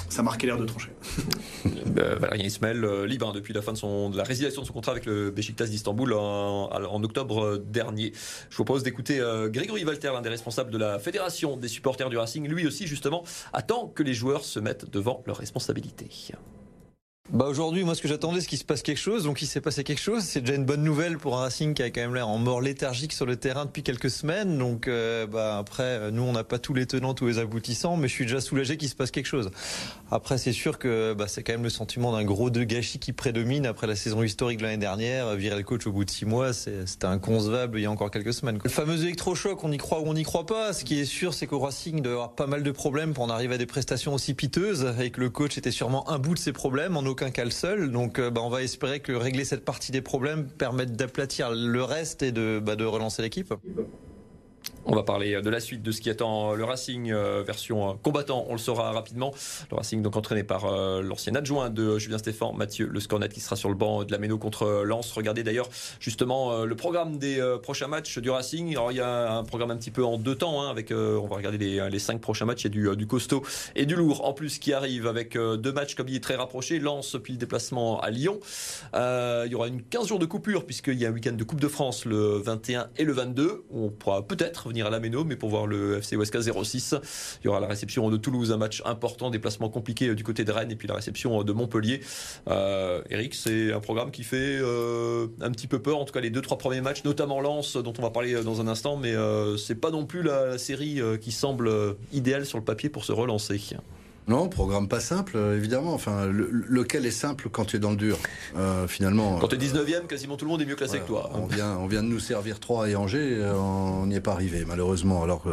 ça 0.09 0.23
marquait 0.23 0.47
l'air 0.47 0.57
de 0.57 0.65
trancher. 0.65 0.91
Valérien 1.95 2.45
Ismaël, 2.45 3.03
libre 3.03 3.29
hein, 3.29 3.31
depuis 3.33 3.53
la 3.53 3.61
fin 3.61 3.71
de, 3.71 3.77
son, 3.77 4.11
la 4.11 4.23
résiliation 4.23 4.61
de 4.61 4.67
son 4.67 4.73
contrat 4.73 4.91
avec 4.91 5.05
le 5.05 5.31
Besiktas 5.31 5.67
d'Istanbul 5.67 6.13
en, 6.13 6.69
en, 6.69 7.03
octobre 7.03 7.57
dernier. 7.57 8.11
Je 8.49 8.57
vous 8.57 8.65
propose 8.65 8.83
d'écouter 8.83 9.21
Grégory 9.47 9.85
Walter, 9.85 10.11
l'un 10.13 10.21
des 10.21 10.29
responsables 10.29 10.71
de 10.71 10.77
la 10.77 10.99
fédération 10.99 11.55
des 11.55 11.69
supporters 11.69 12.09
du 12.09 12.17
Racing. 12.17 12.45
Lui 12.47 12.67
aussi, 12.67 12.87
justement, 12.87 13.23
attend 13.53 13.87
que 13.87 14.03
les 14.03 14.13
joueurs 14.13 14.43
se 14.43 14.59
mettent 14.59 14.89
devant 14.89 15.23
leurs 15.25 15.37
responsabilités. 15.37 16.09
Bah 17.29 17.43
aujourd'hui, 17.45 17.83
moi, 17.83 17.93
ce 17.93 18.01
que 18.01 18.07
j'attendais, 18.07 18.39
c'est 18.39 18.47
qu'il 18.47 18.57
se 18.57 18.63
passe 18.63 18.81
quelque 18.81 18.99
chose. 18.99 19.25
Donc, 19.25 19.41
il 19.41 19.47
s'est 19.47 19.59
passé 19.59 19.83
quelque 19.83 19.99
chose. 19.99 20.23
C'est 20.23 20.39
déjà 20.39 20.55
une 20.55 20.63
bonne 20.63 20.81
nouvelle 20.81 21.17
pour 21.17 21.37
un 21.37 21.41
Racing 21.41 21.73
qui 21.73 21.83
a 21.83 21.89
quand 21.89 21.99
même 21.99 22.15
l'air 22.15 22.29
en 22.29 22.37
mort 22.37 22.61
léthargique 22.61 23.11
sur 23.11 23.25
le 23.25 23.35
terrain 23.35 23.65
depuis 23.65 23.83
quelques 23.83 24.09
semaines. 24.09 24.57
Donc, 24.57 24.87
euh, 24.87 25.27
bah 25.27 25.57
après, 25.57 26.09
nous, 26.11 26.21
on 26.23 26.31
n'a 26.31 26.45
pas 26.45 26.57
tous 26.57 26.73
les 26.73 26.85
tenants, 26.85 27.13
tous 27.13 27.27
les 27.27 27.37
aboutissants, 27.37 27.97
mais 27.97 28.07
je 28.07 28.13
suis 28.13 28.25
déjà 28.25 28.39
soulagé 28.39 28.77
qu'il 28.77 28.87
se 28.87 28.95
passe 28.95 29.11
quelque 29.11 29.25
chose. 29.25 29.51
Après, 30.09 30.37
c'est 30.37 30.53
sûr 30.53 30.79
que 30.79 31.13
bah, 31.13 31.27
c'est 31.27 31.43
quand 31.43 31.51
même 31.51 31.63
le 31.63 31.69
sentiment 31.69 32.13
d'un 32.13 32.23
gros 32.23 32.49
de 32.49 32.63
gâchis 32.63 32.97
qui 32.97 33.11
prédomine 33.11 33.65
après 33.65 33.87
la 33.87 33.97
saison 33.97 34.23
historique 34.23 34.59
de 34.59 34.63
l'année 34.63 34.77
dernière. 34.77 35.35
Virer 35.35 35.57
le 35.57 35.63
coach 35.63 35.85
au 35.85 35.91
bout 35.91 36.05
de 36.05 36.09
six 36.09 36.25
mois, 36.25 36.53
c'était 36.53 37.07
inconcevable 37.07 37.77
il 37.77 37.83
y 37.83 37.87
a 37.87 37.91
encore 37.91 38.09
quelques 38.09 38.33
semaines. 38.33 38.59
Le 38.63 38.69
fameux 38.69 39.01
électrochoc, 39.03 39.65
on 39.65 39.71
y 39.73 39.77
croit 39.77 39.99
ou 39.99 40.05
on 40.05 40.13
n'y 40.13 40.23
croit 40.23 40.45
pas. 40.45 40.71
Ce 40.71 40.85
qui 40.85 40.97
est 40.97 41.05
sûr, 41.05 41.33
c'est 41.33 41.45
qu'au 41.45 41.59
Racing, 41.59 41.97
il 41.97 42.01
doit 42.03 42.11
y 42.11 42.15
avoir 42.15 42.31
pas 42.31 42.47
mal 42.47 42.63
de 42.63 42.71
problèmes 42.71 43.13
pour 43.13 43.25
en 43.25 43.29
arriver 43.29 43.55
à 43.55 43.57
des 43.57 43.65
prestations 43.65 44.13
aussi 44.13 44.33
piteuses 44.33 44.93
et 45.01 45.09
que 45.09 45.19
le 45.19 45.29
coach 45.29 45.57
était 45.57 45.71
sûrement 45.71 46.09
un 46.09 46.19
bout 46.19 46.33
de 46.33 46.39
ses 46.39 46.53
problèmes. 46.53 46.95
Donc 47.89 48.19
euh, 48.19 48.29
bah, 48.29 48.41
on 48.43 48.49
va 48.49 48.63
espérer 48.63 48.99
que 48.99 49.11
régler 49.11 49.45
cette 49.45 49.65
partie 49.65 49.91
des 49.91 50.01
problèmes 50.01 50.47
permette 50.47 50.93
d'aplatir 50.93 51.51
le 51.51 51.83
reste 51.83 52.23
et 52.23 52.31
de, 52.31 52.61
bah, 52.63 52.75
de 52.75 52.85
relancer 52.85 53.21
l'équipe. 53.21 53.53
On 54.89 54.95
va 54.95 55.03
parler 55.03 55.41
de 55.41 55.49
la 55.49 55.59
suite 55.59 55.81
de 55.81 55.91
ce 55.91 55.99
qui 55.99 56.09
attend 56.09 56.55
le 56.55 56.63
Racing 56.63 57.11
euh, 57.11 57.43
version 57.45 57.89
euh, 57.89 57.93
combattant. 58.01 58.45
On 58.47 58.53
le 58.53 58.57
saura 58.57 58.93
rapidement. 58.93 59.33
Le 59.69 59.75
Racing 59.75 60.01
donc 60.01 60.15
entraîné 60.15 60.45
par 60.45 60.63
euh, 60.63 61.01
l'ancien 61.01 61.35
adjoint 61.35 61.69
de 61.69 61.97
Julien 61.97 62.17
Stéphan, 62.17 62.53
Mathieu 62.53 62.87
Le 62.89 63.01
Scornet, 63.01 63.27
qui 63.27 63.41
sera 63.41 63.57
sur 63.57 63.67
le 63.67 63.75
banc 63.75 64.05
de 64.05 64.11
la 64.13 64.17
Méno 64.17 64.37
contre 64.37 64.83
Lens. 64.85 65.11
Regardez 65.11 65.43
d'ailleurs 65.43 65.67
justement 65.99 66.63
le 66.63 66.75
programme 66.75 67.17
des 67.17 67.43
prochains 67.61 67.87
matchs 67.87 68.17
du 68.19 68.29
Racing. 68.29 68.71
Alors 68.71 68.93
il 68.93 68.99
y 68.99 69.01
a 69.01 69.33
un 69.33 69.43
programme 69.43 69.71
un 69.71 69.75
petit 69.75 69.91
peu 69.91 70.05
en 70.05 70.17
deux 70.17 70.35
temps. 70.35 70.61
Hein, 70.61 70.69
avec, 70.69 70.91
on 70.91 71.27
va 71.27 71.35
regarder 71.35 71.57
les, 71.57 71.99
cinq 71.99 72.21
prochains 72.21 72.45
matchs. 72.45 72.63
Il 72.63 72.81
y 72.81 72.87
a 72.87 72.95
du, 72.95 73.07
costaud 73.07 73.43
et 73.75 73.85
du 73.85 73.95
lourd 73.95 74.25
en 74.25 74.31
plus 74.31 74.57
qui 74.57 74.71
arrive 74.71 75.05
avec 75.05 75.37
deux 75.37 75.73
matchs 75.73 75.95
comme 75.95 76.07
il 76.07 76.15
est 76.15 76.23
très 76.23 76.35
rapproché. 76.35 76.79
Lens 76.79 77.17
puis 77.21 77.33
le 77.33 77.39
déplacement 77.39 77.99
à 77.99 78.09
Lyon. 78.09 78.39
il 78.93 79.51
y 79.51 79.55
aura 79.55 79.67
une 79.67 79.81
15 79.81 80.07
jours 80.07 80.19
de 80.19 80.25
coupure 80.25 80.65
puisqu'il 80.65 80.97
y 80.97 81.05
a 81.05 81.09
un 81.09 81.11
week-end 81.11 81.33
de 81.33 81.43
Coupe 81.43 81.59
de 81.59 81.67
France 81.67 82.05
le 82.05 82.37
21 82.37 82.87
et 82.95 83.03
le 83.03 83.11
22. 83.11 83.65
On 83.71 83.89
pourra 83.89 84.25
peut-être 84.25 84.69
venir 84.69 84.76
à 84.85 84.89
la 84.89 84.99
Méno, 84.99 85.23
mais 85.23 85.35
pour 85.35 85.49
voir 85.49 85.67
le 85.67 85.97
FC 85.97 86.15
Huesca 86.15 86.39
06. 86.41 86.95
Il 87.41 87.45
y 87.45 87.47
aura 87.47 87.59
la 87.59 87.67
réception 87.67 88.09
de 88.09 88.17
Toulouse, 88.17 88.51
un 88.51 88.57
match 88.57 88.81
important, 88.85 89.29
déplacement 89.29 89.69
compliqué 89.69 90.09
euh, 90.09 90.15
du 90.15 90.23
côté 90.23 90.43
de 90.43 90.51
Rennes, 90.51 90.71
et 90.71 90.75
puis 90.75 90.87
la 90.87 90.95
réception 90.95 91.39
euh, 91.39 91.43
de 91.43 91.53
Montpellier. 91.53 92.01
Euh, 92.47 93.01
Eric, 93.09 93.35
c'est 93.35 93.73
un 93.73 93.79
programme 93.79 94.11
qui 94.11 94.23
fait 94.23 94.57
un 94.57 95.51
petit 95.51 95.67
peu 95.67 95.79
peur, 95.79 95.97
en 95.97 96.05
tout 96.05 96.13
cas 96.13 96.21
les 96.21 96.29
deux 96.29 96.41
trois 96.41 96.57
premiers 96.57 96.81
matchs, 96.81 97.03
notamment 97.03 97.41
Lens, 97.41 97.77
dont 97.77 97.93
on 97.97 98.01
va 98.01 98.09
parler 98.09 98.41
dans 98.43 98.61
un 98.61 98.67
instant, 98.67 98.97
mais 98.97 99.13
c'est 99.57 99.75
pas 99.75 99.91
non 99.91 100.05
plus 100.05 100.21
la, 100.21 100.57
série 100.57 101.01
qui 101.21 101.31
semble 101.31 101.71
idéale 102.13 102.45
sur 102.45 102.57
le 102.57 102.63
papier 102.63 102.89
pour 102.89 103.05
se 103.05 103.11
relancer. 103.11 103.59
Non, 104.27 104.49
programme 104.49 104.89
pas 104.89 104.99
simple, 104.99 105.37
évidemment. 105.55 105.93
Enfin, 105.93 106.25
lequel 106.25 107.05
est 107.05 107.11
simple 107.11 107.47
quand 107.49 107.65
tu 107.65 107.77
es 107.77 107.79
dans 107.79 107.91
le 107.91 107.95
dur, 107.95 108.17
finalement. 108.87 109.39
Quand 109.39 109.47
tu 109.47 109.55
es 109.55 109.59
19e, 109.59 110.05
quasiment 110.07 110.35
tout 110.35 110.45
le 110.45 110.51
monde 110.51 110.61
est 110.61 110.65
mieux 110.65 110.75
classé 110.75 110.99
que 110.99 111.07
toi. 111.07 111.29
On 111.33 111.45
vient, 111.45 111.77
on 111.77 111.87
vient 111.87 112.03
de 112.03 112.09
nous 112.09 112.19
servir 112.19 112.59
3 112.59 112.89
et 112.89 112.95
Angers, 112.95 113.41
on 113.55 114.05
n'y 114.05 114.15
est 114.15 114.21
pas 114.21 114.33
arrivé, 114.33 114.65
malheureusement. 114.67 115.23
Alors, 115.23 115.43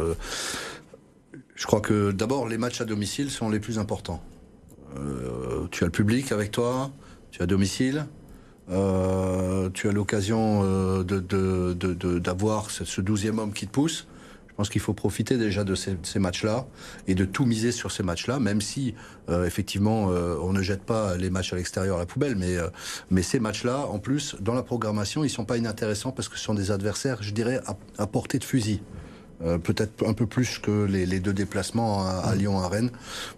je 1.55 1.65
crois 1.65 1.79
que 1.79 2.11
d'abord, 2.11 2.49
les 2.49 2.57
matchs 2.57 2.81
à 2.81 2.85
domicile 2.85 3.31
sont 3.31 3.49
les 3.49 3.61
plus 3.61 3.79
importants. 3.79 4.21
tu 5.71 5.83
as 5.83 5.87
le 5.87 5.91
public 5.91 6.33
avec 6.33 6.51
toi, 6.51 6.91
tu 7.31 7.41
as 7.41 7.45
domicile. 7.45 8.05
tu 8.67 8.73
as 8.73 9.91
l'occasion 9.91 11.03
d'avoir 11.03 12.71
ce 12.71 13.01
douzième 13.01 13.39
homme 13.39 13.53
qui 13.53 13.67
te 13.67 13.71
pousse. 13.71 14.07
Je 14.55 14.57
pense 14.57 14.69
qu'il 14.69 14.79
faut 14.79 14.93
profiter 14.93 15.37
déjà 15.37 15.65
de 15.65 15.75
ces, 15.75 16.17
matchs-là 16.17 16.65
et 17.09 17.15
de 17.15 17.25
tout 17.25 17.45
miser 17.45 17.73
sur 17.73 17.91
ces 17.91 18.03
matchs-là, 18.03 18.39
même 18.39 18.61
si 18.61 18.95
euh, 19.27 19.45
effectivement 19.45 20.11
euh, 20.11 20.37
on 20.41 20.53
ne 20.53 20.61
jette 20.61 20.83
pas 20.83 21.17
les 21.17 21.29
matchs 21.29 21.51
à 21.51 21.57
l'extérieur 21.57 21.97
à 21.97 21.99
la 21.99 22.05
poubelle, 22.05 22.37
mais 22.37 22.55
euh, 22.55 22.69
mais 23.11 23.21
ces 23.21 23.41
matchs-là, 23.41 23.79
en 23.87 23.99
plus, 23.99 24.37
dans 24.39 24.53
la 24.53 24.63
programmation, 24.63 25.25
ils 25.25 25.29
sont 25.29 25.43
pas 25.43 25.57
inintéressants 25.57 26.13
parce 26.13 26.29
que 26.29 26.37
ce 26.37 26.43
sont 26.45 26.53
des 26.53 26.71
adversaires, 26.71 27.21
je 27.21 27.31
dirais, 27.31 27.59
à 27.97 28.07
portée 28.07 28.39
de 28.39 28.45
fusil. 28.45 28.79
Euh, 29.43 29.57
peut-être 29.57 30.07
un 30.07 30.13
peu 30.13 30.25
plus 30.25 30.59
que 30.59 30.85
les, 30.85 31.19
deux 31.19 31.33
déplacements 31.33 32.05
à, 32.07 32.33
mm. 32.33 32.37
Lyon, 32.37 32.59
à 32.59 32.69
Rennes, 32.69 32.91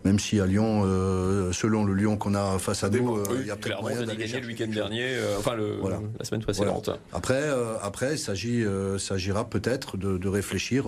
même 0.06 0.20
si 0.20 0.40
à 0.40 0.46
Lyon, 0.46 0.84
euh, 0.86 1.52
selon 1.52 1.84
le 1.84 1.94
Lyon 1.94 2.18
qu'on 2.18 2.36
a 2.36 2.60
face 2.60 2.84
à 2.84 2.90
nous, 2.90 3.16
euh, 3.18 3.24
il 3.42 3.48
y 3.48 3.52
a 3.52 3.56
peut-être 3.56 3.82
moyen 3.82 4.04
d'aller 4.04 4.26
gagner 4.26 4.40
le 4.40 4.48
week-end 4.48 4.68
dernier, 4.68 5.16
enfin 5.40 5.56
le, 5.56 5.78
la 6.20 6.26
semaine 6.26 6.44
précédente. 6.44 6.92
Après, 7.14 7.44
après, 7.82 8.14
il 8.14 8.20
s'agit, 8.20 8.64
s'agira 9.00 9.50
peut-être 9.50 9.98
de, 9.98 10.28
réfléchir 10.28 10.86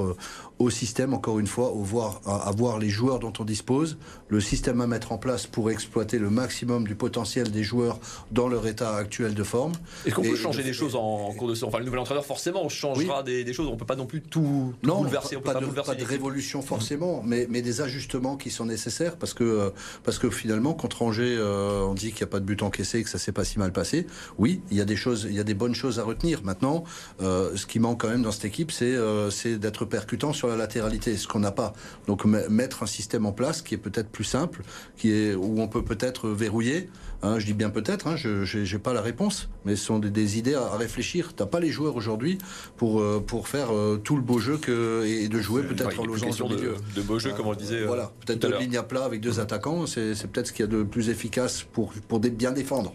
au 0.60 0.70
système, 0.70 1.14
encore 1.14 1.40
une 1.40 1.48
fois, 1.48 1.72
au 1.72 1.82
voir, 1.82 2.22
à, 2.26 2.52
voir 2.52 2.78
les 2.78 2.90
joueurs 2.90 3.20
dont 3.20 3.34
on 3.40 3.46
dispose, 3.46 3.98
le 4.28 4.42
système 4.42 4.82
à 4.82 4.88
mettre 4.88 5.12
en 5.12 5.18
place 5.18 5.48
pour 5.48 5.72
exploiter 5.72 6.20
le 6.20 6.30
maximum 6.30 6.86
du 6.86 6.96
potentiel 6.96 7.50
des 7.52 7.64
joueurs 7.64 8.00
dans 8.32 8.48
leur 8.50 8.68
état 8.68 8.96
actuel 8.96 9.34
de 9.34 9.44
forme. 9.44 9.72
Est-ce 10.06 10.14
qu'on 10.14 10.22
peut 10.22 10.36
changer 10.36 10.62
des 10.62 10.74
choses 10.74 10.96
en 10.96 11.34
cours 11.34 11.48
de 11.48 11.56
saison? 11.56 11.68
Enfin, 11.68 11.80
le 11.80 11.86
nouvel 11.86 12.02
entraîneur, 12.02 12.26
forcément, 12.26 12.64
on 12.64 12.70
changera 12.70 13.24
des, 13.24 13.54
choses. 13.54 13.68
On 13.68 13.78
peut 13.78 13.86
pas 13.86 13.96
non 13.96 14.06
plus 14.06 14.22
tout, 14.22 14.74
tout 14.82 14.99
pas, 15.06 15.54
de, 15.96 16.04
révolution 16.04 16.62
forcément, 16.62 17.22
mais, 17.26 17.48
mais, 17.50 17.62
des 17.62 17.82
ajustements 17.82 18.38
qui 18.38 18.50
sont 18.50 18.66
nécessaires 18.66 19.18
parce 19.18 19.34
que, 19.34 19.44
euh, 19.44 19.70
parce 20.04 20.18
que 20.20 20.30
finalement, 20.30 20.74
contre 20.74 21.02
Angers, 21.02 21.36
euh, 21.38 21.82
on 21.82 21.94
dit 21.94 22.12
qu'il 22.12 22.24
n'y 22.24 22.30
a 22.30 22.32
pas 22.32 22.40
de 22.40 22.46
but 22.46 22.62
encaissé 22.64 23.00
et 23.00 23.04
que 23.04 23.10
ça 23.10 23.18
s'est 23.18 23.32
pas 23.32 23.44
si 23.44 23.60
mal 23.60 23.72
passé. 23.72 24.08
Oui, 24.38 24.62
il 24.72 24.78
y 24.78 24.82
a 24.82 24.86
des 24.86 24.96
choses, 24.96 25.28
il 25.30 25.36
y 25.36 25.40
a 25.40 25.44
des 25.44 25.54
bonnes 25.54 25.76
choses 25.76 26.00
à 26.00 26.04
retenir. 26.04 26.44
Maintenant, 26.44 26.84
euh, 27.22 27.56
ce 27.56 27.66
qui 27.66 27.80
manque 27.80 28.02
quand 28.02 28.10
même 28.10 28.24
dans 28.24 28.32
cette 28.32 28.46
équipe, 28.46 28.72
c'est 28.72 28.96
c'est 29.32 29.58
d'être 29.58 29.86
percutant 29.86 30.34
sur 30.34 30.48
la 30.48 30.56
latéralité, 30.56 31.18
ce 31.18 31.28
qu'on 31.28 31.40
n'a 31.40 31.52
pas. 31.52 31.74
Donc 32.08 32.26
mettre 32.26 32.84
un 32.84 32.88
système 32.88 33.26
en 33.26 33.32
place 33.32 33.62
qui 33.62 33.76
est 33.76 33.78
peut-être 33.78 34.10
plus 34.10 34.24
simple, 34.24 34.62
qui 34.98 35.12
est 35.12 35.36
où 35.36 35.60
on 35.60 35.68
peut 35.68 35.84
peut-être 35.84 36.30
verrouiller. 36.30 36.90
Hein, 37.22 37.38
je 37.38 37.46
dis 37.46 37.54
bien 37.54 37.70
peut-être, 37.70 38.08
hein, 38.08 38.16
je 38.16 38.58
n'ai 38.58 38.80
pas 38.80 38.94
la 38.94 39.02
réponse, 39.02 39.50
mais 39.66 39.76
ce 39.76 39.86
sont 39.86 40.00
des, 40.00 40.38
idées 40.38 40.56
à, 40.56 40.78
réfléchir. 40.78 41.34
Tu 41.36 41.44
n'as 41.44 41.50
pas 41.50 41.60
les 41.60 41.70
joueurs 41.70 41.96
aujourd'hui 41.96 42.38
pour, 42.78 43.04
pour 43.26 43.48
faire 43.48 43.70
tout 44.04 44.16
le 44.16 44.22
beau 44.22 44.40
jeu 44.40 44.58
que, 44.58 45.04
et 45.06 45.28
de 45.28 45.40
jouer 45.40 45.64
peut-être 45.64 46.00
en 46.00 46.06
logeant 46.06 46.48
de, 46.48 46.56
milieu. 46.56 46.76
de 46.96 47.02
beau 47.02 47.20
jeu, 47.20 47.32
comme 47.34 47.48
on 47.48 47.52
le 47.52 47.58
disait. 47.58 47.86
Voilà, 47.86 48.04
euh, 48.04 48.26
peut-être 48.26 48.48
de 48.48 48.58
ligne 48.58 48.78
à 48.78 48.84
plat 48.84 49.04
avec 49.04 49.22
deux 49.22 49.40
attaquants, 49.40 49.86
c'est 49.86 50.28
peut-être 50.28 50.48
ce 50.48 50.54
qu'il 50.54 50.66
y 50.66 50.68
a 50.68 50.72
de 50.72 50.84
plus 50.84 51.10
efficace 51.10 51.64
pour, 51.64 51.94
pour 52.08 52.20
bien 52.20 52.52
défendre. 52.52 52.94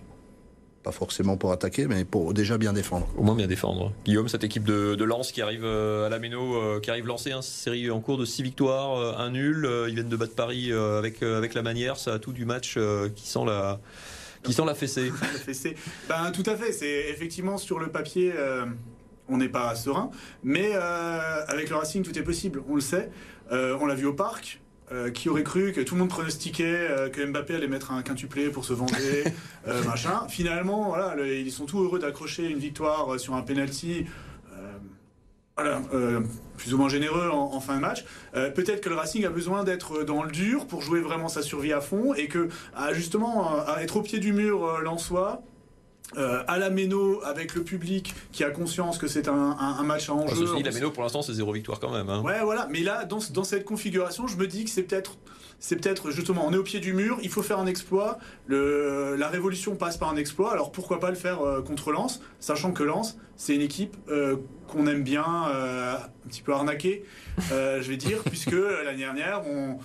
Pas 0.85 0.93
forcément 0.93 1.37
pour 1.37 1.51
attaquer, 1.51 1.87
mais 1.87 2.05
pour 2.05 2.35
déjà 2.35 2.59
bien 2.59 2.73
défendre. 2.73 3.09
Au 3.17 3.23
moins 3.23 3.35
bien 3.35 3.47
défendre. 3.47 3.93
Guillaume, 4.05 4.29
cette 4.29 4.45
équipe 4.45 4.65
de, 4.65 4.95
de 4.95 5.05
Lens 5.05 5.33
qui 5.33 5.43
arrive 5.43 5.65
à 5.65 6.09
la 6.09 6.19
Méno, 6.19 6.81
qui 6.81 6.91
arrive 6.91 7.07
lancée, 7.07 7.33
hein, 7.33 7.43
série 7.43 7.91
en 7.91 8.01
cours 8.01 8.19
de 8.19 8.25
6 8.25 8.43
victoires, 8.43 9.19
un 9.19 9.31
nul. 9.31 9.69
Ils 9.89 9.95
viennent 9.95 10.09
de 10.09 10.17
battre 10.17 10.35
Paris 10.35 10.71
avec, 10.73 11.23
avec 11.23 11.55
la 11.55 11.63
manière. 11.63 11.97
Ça 11.97 12.13
a 12.13 12.19
tout 12.19 12.33
du 12.33 12.45
match 12.45 12.79
qui 13.17 13.27
sent 13.27 13.45
la, 13.47 13.81
qui 14.43 14.53
sent 14.53 14.65
la 14.67 14.75
fessée. 14.75 15.11
la 15.23 15.27
fessée. 15.39 15.75
Ben, 16.09 16.31
tout 16.33 16.45
à 16.47 16.55
fait. 16.55 16.73
C'est 16.73 17.09
effectivement 17.09 17.57
sur 17.57 17.79
le 17.79 17.89
papier 17.89 18.33
on 19.29 19.39
n'est 19.39 19.49
pas 19.49 19.75
serein. 19.75 20.11
Mais 20.43 20.73
euh, 20.75 21.45
avec 21.47 21.71
le 21.71 21.77
Racing, 21.77 22.03
tout 22.03 22.17
est 22.19 22.23
possible, 22.23 22.63
on 22.69 22.75
le 22.75 22.81
sait. 22.81 23.11
Euh, 23.53 23.77
on 23.81 23.87
l'a 23.87 23.95
vu 23.95 24.07
au 24.07 24.15
parc. 24.15 24.61
Euh, 24.93 25.11
qui 25.11 25.31
aurait 25.31 25.45
cru 25.45 25.73
que 25.73 25.81
tout 25.81 25.95
le 25.95 26.01
monde 26.01 26.11
pronostiquait 26.11 27.11
que 27.11 27.25
Mbappé 27.25 27.55
allait 27.55 27.69
mettre 27.69 27.91
un 27.93 28.03
quintuplé 28.03 28.51
pour 28.51 28.67
se 28.67 28.75
venger, 28.75 29.25
machin. 29.87 30.27
Finalement, 30.29 30.91
voilà, 30.91 31.27
ils 31.27 31.51
sont 31.51 31.65
tout 31.65 31.81
heureux 31.81 31.99
d'accrocher 31.99 32.49
une 32.51 32.59
victoire 32.59 33.19
sur 33.19 33.35
un 33.35 33.41
penalty. 33.41 34.07
voilà, 35.57 35.81
plus 36.59 36.75
ou 36.75 36.79
moins 36.79 36.91
généreux 36.91 37.31
en, 37.31 37.61
fin 37.61 37.77
de 37.77 37.81
match. 37.81 38.05
Peut-être 38.35 38.83
que 38.83 38.91
le 38.91 38.97
Racing 38.97 39.25
a 39.25 39.31
besoin 39.31 39.65
d'être 39.65 40.05
dans 40.05 40.23
le 40.23 40.31
dur 40.31 40.67
pour 40.67 40.83
jouer 40.83 41.01
vraiment 41.01 41.29
sa 41.29 41.41
survie 41.41 41.73
à 41.73 41.81
fond 41.81 42.13
et 42.13 42.29
que, 42.29 42.51
justement, 42.93 43.65
à 43.67 43.83
être 43.83 43.97
au 43.97 44.03
pied 44.03 44.19
du 44.19 44.35
mur 44.35 44.81
l'Ansois, 44.83 45.43
euh, 46.17 46.45
à 46.47 46.59
la 46.59 46.71
Méno 46.71 47.21
avec 47.25 47.55
le 47.55 47.65
public 47.65 48.15
qui 48.31 48.45
a 48.45 48.51
conscience 48.51 48.99
que 48.99 49.09
c'est 49.09 49.27
un, 49.27 49.83
match 49.83 50.11
à 50.11 50.13
enjeu. 50.13 50.47
la 50.63 50.71
Méno 50.71 50.91
pour 50.91 51.03
l'instant 51.03 51.23
c'est 51.23 51.33
zéro 51.33 51.53
victoire 51.53 51.81
quand 51.81 51.91
même. 51.91 52.09
Hein. 52.09 52.21
Ouais 52.23 52.41
voilà, 52.45 52.69
mais 52.71 52.81
là 52.81 53.05
dans, 53.05 53.21
cette 53.21 53.65
configuration 53.65 54.27
je 54.27 54.37
me 54.37 54.47
dis 54.47 54.65
que 54.65 54.71
c'est 54.71 54.83
peut-être 54.83 55.17
c'est 55.59 55.77
peut-être 55.77 56.11
justement 56.11 56.47
on 56.47 56.53
est 56.53 56.57
au 56.57 56.63
pied 56.63 56.79
du 56.79 56.93
mur, 56.93 57.19
il 57.23 57.31
faut 57.31 57.43
faire 57.43 57.59
un 57.59 57.67
exploit. 57.67 58.19
la 58.49 59.29
révolution 59.29 59.77
passe 59.77 59.97
par 59.97 60.11
un 60.11 60.17
exploit, 60.17 60.53
alors 60.53 60.71
pourquoi 60.73 61.01
pas 61.01 61.11
le 61.11 61.17
faire 61.17 61.41
euh, 61.41 61.63
contre 61.63 61.91
Lens, 61.91 62.21
sachant 62.39 62.73
que 62.73 62.83
Lens 62.83 63.17
c'est 63.37 63.55
une 63.55 63.63
équipe 63.63 63.97
euh, 64.09 64.37
qu'on 64.69 64.87
aime 64.87 65.03
bien 65.03 65.25
un 65.27 66.29
petit 66.29 66.43
peu 66.43 66.53
arnaquer, 66.53 67.05
je 67.51 67.89
vais 67.89 67.97
dire, 67.97 68.19
puisque 68.27 68.53
l'année 68.53 68.99
dernière 68.99 69.43
on, 69.49 69.79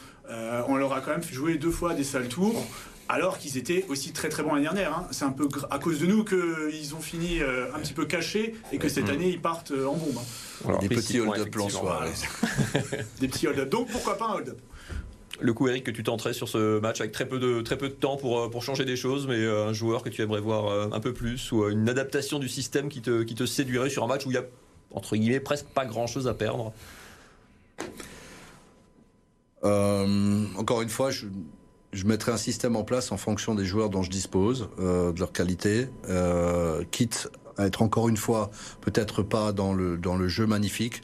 on 0.67 0.75
leur 0.75 0.93
a 0.93 1.01
quand 1.01 1.12
même 1.12 1.23
fait 1.23 1.34
jouer 1.34 1.58
deux 1.58 1.71
fois 1.71 1.95
des 1.95 2.03
sales 2.03 2.27
tours 2.27 2.67
alors 3.10 3.39
qu'ils 3.39 3.58
étaient 3.58 3.86
aussi 3.89 4.13
très 4.13 4.30
très 4.30 4.43
bons 4.43 4.54
l'année 4.54 4.65
dernière. 4.65 4.95
Hein. 4.95 5.08
C'est 5.12 5.26
un 5.26 5.32
peu 5.32 5.50
à 5.72 5.80
cause 5.80 6.00
de 6.00 6.06
nous 6.06 6.24
qu'ils 6.24 6.95
ont 6.95 7.02
fini 7.02 7.41
euh, 7.41 7.74
un 7.74 7.80
petit 7.80 7.93
peu 7.93 8.06
cachés 8.06 8.56
et 8.72 8.78
que 8.78 8.88
cette 8.88 9.08
mm. 9.08 9.13
année 9.13 9.30
ils 9.30 9.41
partent 9.41 9.72
euh, 9.72 9.88
en 9.88 9.95
bombe. 9.95 10.19
Hein. 10.67 10.78
des 10.80 10.88
petits 10.88 11.19
hold-up 11.19 11.54
soir. 11.69 12.06
des 13.19 13.28
petits 13.28 13.48
hold-up. 13.48 13.69
Donc 13.69 13.89
pourquoi 13.91 14.17
pas 14.17 14.28
un 14.28 14.34
hold-up? 14.36 14.60
Le 15.41 15.54
coup, 15.54 15.69
Eric, 15.69 15.86
que 15.86 15.91
tu 15.91 16.04
tenterais 16.04 16.34
sur 16.34 16.50
ce 16.50 16.80
match 16.80 17.00
avec 17.00 17.13
très 17.13 17.26
peu 17.26 17.39
de, 17.39 17.62
très 17.62 17.78
peu 17.78 17.88
de 17.88 17.93
temps 17.93 18.17
pour, 18.17 18.41
euh, 18.41 18.50
pour 18.50 18.62
changer 18.62 18.86
des 18.86 18.98
choses, 18.98 19.26
mais 19.26 19.43
un 19.43 19.74
joueur 19.74 20.04
que 20.04 20.10
tu 20.10 20.22
aimerais 20.22 20.41
voir 20.41 20.93
un 20.93 21.00
peu 21.00 21.13
plus 21.13 21.52
ou 21.52 21.67
une 21.69 21.89
adaptation 21.89 22.39
du 22.39 22.50
système 22.50 22.89
qui 22.89 23.02
te, 23.02 23.24
qui 23.24 23.36
te 23.36 23.45
séduirait 23.45 23.89
sur 23.89 24.04
un 24.04 24.08
match 24.08 24.26
où 24.26 24.32
il 24.32 24.36
y 24.36 24.38
a, 24.38 24.43
entre 24.93 25.15
guillemets, 25.15 25.39
presque 25.39 25.65
pas 25.67 25.86
grand 25.86 26.08
chose 26.08 26.28
à 26.28 26.34
perdre? 26.34 26.74
Encore 29.63 30.82
une 30.82 30.89
fois, 30.89 31.10
je, 31.10 31.26
je 31.91 32.06
mettrai 32.06 32.32
un 32.32 32.38
système 32.38 32.75
en 32.75 32.84
place 32.84 33.12
en 33.12 33.17
fonction 33.17 33.56
des 33.56 33.65
joueurs 33.65 33.89
dont 33.89 34.04
je 34.04 34.10
dispose, 34.10 34.69
euh, 34.80 35.12
de 35.12 35.19
leur 35.19 35.32
qualité, 35.32 35.89
euh, 36.08 36.84
quitte 36.91 37.30
à 37.58 37.65
être 37.65 37.82
encore 37.82 38.08
une 38.08 38.17
fois 38.17 38.52
peut-être 38.82 39.21
pas 39.21 39.52
dans 39.52 39.73
le 39.73 39.97
dans 39.97 40.15
le 40.15 40.28
jeu 40.28 40.47
magnifique, 40.47 41.02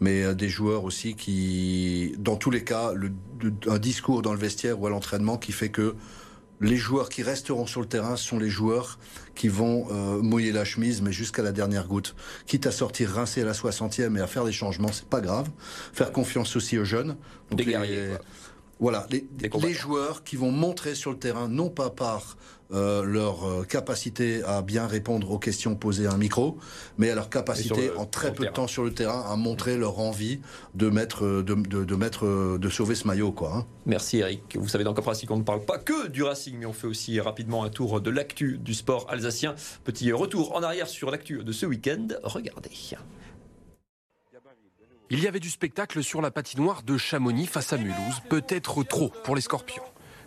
mais 0.00 0.22
euh, 0.22 0.34
des 0.34 0.48
joueurs 0.48 0.84
aussi 0.84 1.14
qui, 1.14 2.14
dans 2.18 2.36
tous 2.36 2.50
les 2.50 2.64
cas, 2.64 2.92
le, 2.92 3.10
un 3.66 3.78
discours 3.78 4.22
dans 4.22 4.32
le 4.32 4.38
vestiaire 4.38 4.80
ou 4.80 4.86
à 4.86 4.90
l'entraînement 4.90 5.36
qui 5.36 5.52
fait 5.52 5.70
que 5.70 5.94
les 6.60 6.76
joueurs 6.76 7.08
qui 7.08 7.22
resteront 7.22 7.66
sur 7.66 7.80
le 7.80 7.86
terrain 7.86 8.16
sont 8.16 8.38
les 8.38 8.48
joueurs 8.48 8.98
qui 9.34 9.48
vont 9.48 9.88
euh, 9.90 10.22
mouiller 10.22 10.52
la 10.52 10.64
chemise, 10.64 11.02
mais 11.02 11.12
jusqu'à 11.12 11.42
la 11.42 11.52
dernière 11.52 11.86
goutte. 11.86 12.14
Quitte 12.46 12.66
à 12.66 12.70
sortir 12.70 13.10
rincé 13.10 13.42
à 13.42 13.44
la 13.44 13.52
60e 13.52 14.16
et 14.16 14.20
à 14.20 14.26
faire 14.26 14.44
des 14.44 14.52
changements, 14.52 14.92
c'est 14.92 15.08
pas 15.08 15.20
grave. 15.20 15.50
Faire 15.92 16.12
confiance 16.12 16.56
aussi 16.56 16.78
aux 16.78 16.84
jeunes. 16.84 17.16
Donc 17.50 17.58
des 17.58 17.66
guerriers. 17.66 18.08
Voilà, 18.78 19.06
les, 19.10 19.26
les, 19.40 19.72
joueurs 19.72 20.22
qui 20.22 20.36
vont 20.36 20.52
montrer 20.52 20.94
sur 20.94 21.10
le 21.10 21.18
terrain, 21.18 21.48
non 21.48 21.70
pas 21.70 21.88
par 21.88 22.36
euh, 22.72 23.04
leur 23.04 23.46
euh, 23.46 23.62
capacité 23.62 24.42
à 24.42 24.60
bien 24.60 24.86
répondre 24.86 25.30
aux 25.30 25.38
questions 25.38 25.76
posées 25.76 26.06
à 26.06 26.12
un 26.12 26.18
micro, 26.18 26.58
mais 26.98 27.10
à 27.10 27.14
leur 27.14 27.30
capacité 27.30 27.90
en 27.96 28.04
très 28.04 28.34
peu 28.34 28.44
de 28.44 28.50
temps 28.50 28.66
sur 28.66 28.84
le 28.84 28.92
terrain 28.92 29.24
à 29.30 29.36
montrer 29.36 29.78
leur 29.78 30.00
envie 30.00 30.40
de 30.74 30.90
mettre, 30.90 31.24
euh, 31.24 31.42
de, 31.42 31.54
de, 31.54 31.94
mettre, 31.94 32.58
de 32.58 32.68
sauver 32.68 32.96
ce 32.96 33.06
maillot, 33.06 33.32
quoi. 33.32 33.54
Hein. 33.56 33.66
Merci 33.86 34.18
Eric. 34.18 34.56
Vous 34.58 34.68
savez 34.68 34.84
dans 34.84 34.94
Cop 34.94 35.06
Racing, 35.06 35.28
on 35.30 35.38
ne 35.38 35.42
parle 35.42 35.64
pas 35.64 35.78
que 35.78 36.08
du 36.08 36.22
Racing, 36.22 36.56
mais 36.58 36.66
on 36.66 36.72
fait 36.72 36.88
aussi 36.88 37.18
rapidement 37.20 37.62
un 37.62 37.70
tour 37.70 38.00
de 38.00 38.10
l'actu 38.10 38.58
du 38.58 38.74
sport 38.74 39.06
alsacien. 39.08 39.54
Petit 39.84 40.12
retour 40.12 40.54
en 40.56 40.62
arrière 40.62 40.88
sur 40.88 41.10
l'actu 41.10 41.44
de 41.44 41.52
ce 41.52 41.64
week-end. 41.66 42.08
Regardez. 42.24 42.70
Il 45.08 45.22
y 45.22 45.28
avait 45.28 45.38
du 45.38 45.50
spectacle 45.50 46.02
sur 46.02 46.20
la 46.20 46.32
patinoire 46.32 46.82
de 46.82 46.98
Chamonix 46.98 47.46
face 47.46 47.72
à 47.72 47.78
Mulhouse, 47.78 48.22
peut-être 48.28 48.82
trop 48.82 49.12
pour 49.22 49.36
les 49.36 49.40
Scorpions. 49.40 49.84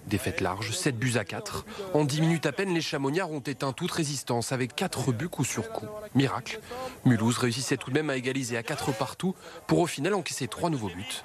Défaite 0.08 0.40
large, 0.40 0.72
7 0.72 0.98
buts 0.98 1.18
à 1.18 1.26
4. 1.26 1.66
En 1.94 2.06
10 2.06 2.22
minutes 2.22 2.46
à 2.46 2.54
peine, 2.54 2.74
les 2.74 2.80
Chamonniards 2.80 3.30
ont 3.30 3.42
éteint 3.42 3.74
toute 3.74 3.92
résistance 3.92 4.54
avec 4.54 4.74
4 4.78 5.12
buts 5.12 5.28
coup 5.28 5.44
sur 5.44 5.70
coup. 5.74 5.88
Miracle. 6.16 6.62
Mulhouse 7.04 7.38
réussissait 7.40 7.76
tout 7.76 7.90
de 7.90 7.96
même 7.96 8.10
à 8.10 8.16
égaliser 8.16 8.56
à 8.56 8.64
4 8.64 8.94
partout 8.98 9.36
pour 9.68 9.80
au 9.80 9.86
final 9.86 10.14
encaisser 10.14 10.48
3 10.48 10.70
nouveaux 10.70 10.88
buts. 10.88 11.24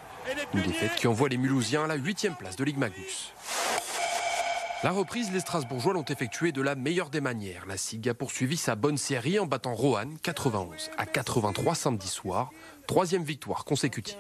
Une 0.53 0.63
défaite 0.63 0.97
qui 0.97 1.07
envoie 1.07 1.29
les 1.29 1.37
Mulhousiens 1.37 1.85
à 1.85 1.87
la 1.87 1.95
8 1.95 2.31
place 2.37 2.57
de 2.57 2.65
Ligue 2.65 2.79
Magnus. 2.79 3.33
La 4.85 4.91
reprise, 4.91 5.33
les 5.33 5.41
Strasbourgeois 5.41 5.95
l'ont 5.95 6.05
effectuée 6.05 6.53
de 6.53 6.61
la 6.61 6.75
meilleure 6.75 7.09
des 7.09 7.23
manières. 7.23 7.65
La 7.67 7.79
SIG 7.79 8.07
a 8.11 8.13
poursuivi 8.13 8.59
sa 8.59 8.75
bonne 8.75 8.99
série 8.99 9.39
en 9.39 9.47
battant 9.47 9.75
Roanne 9.75 10.19
91 10.23 10.91
à 10.99 11.07
83 11.07 11.75
samedi 11.75 12.09
soir 12.09 12.51
Troisième 12.87 13.25
victoire 13.25 13.65
consécutive. 13.65 14.17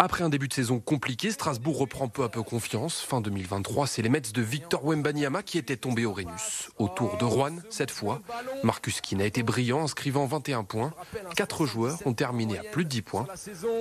Après 0.00 0.22
un 0.22 0.28
début 0.28 0.46
de 0.46 0.52
saison 0.52 0.78
compliqué, 0.78 1.32
Strasbourg 1.32 1.76
reprend 1.78 2.06
peu 2.06 2.22
à 2.22 2.28
peu 2.28 2.44
confiance. 2.44 3.00
Fin 3.00 3.20
2023, 3.20 3.88
c'est 3.88 4.00
les 4.00 4.08
Mets 4.08 4.20
de 4.20 4.42
Victor 4.42 4.84
Wembanyama 4.84 5.42
qui 5.42 5.58
étaient 5.58 5.76
tombés 5.76 6.06
au 6.06 6.12
Rhenus. 6.12 6.70
Autour 6.78 7.16
de 7.16 7.24
Rouen, 7.24 7.56
cette 7.68 7.90
fois, 7.90 8.22
Marcus 8.62 9.00
Keane 9.00 9.22
a 9.22 9.26
été 9.26 9.42
brillant, 9.42 9.82
inscrivant 9.82 10.26
21 10.26 10.62
points. 10.62 10.92
Quatre 11.34 11.66
joueurs 11.66 11.98
ont 12.06 12.14
terminé 12.14 12.58
à 12.58 12.62
plus 12.62 12.84
de 12.84 12.90
10 12.90 13.02
points. 13.02 13.26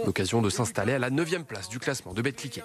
L'occasion 0.05 0.41
de 0.41 0.49
s'installer 0.49 0.93
à 0.93 0.99
la 0.99 1.11
9 1.11 1.43
place 1.43 1.69
du 1.69 1.77
classement 1.77 2.13
de 2.13 2.21
Betclic. 2.23 2.61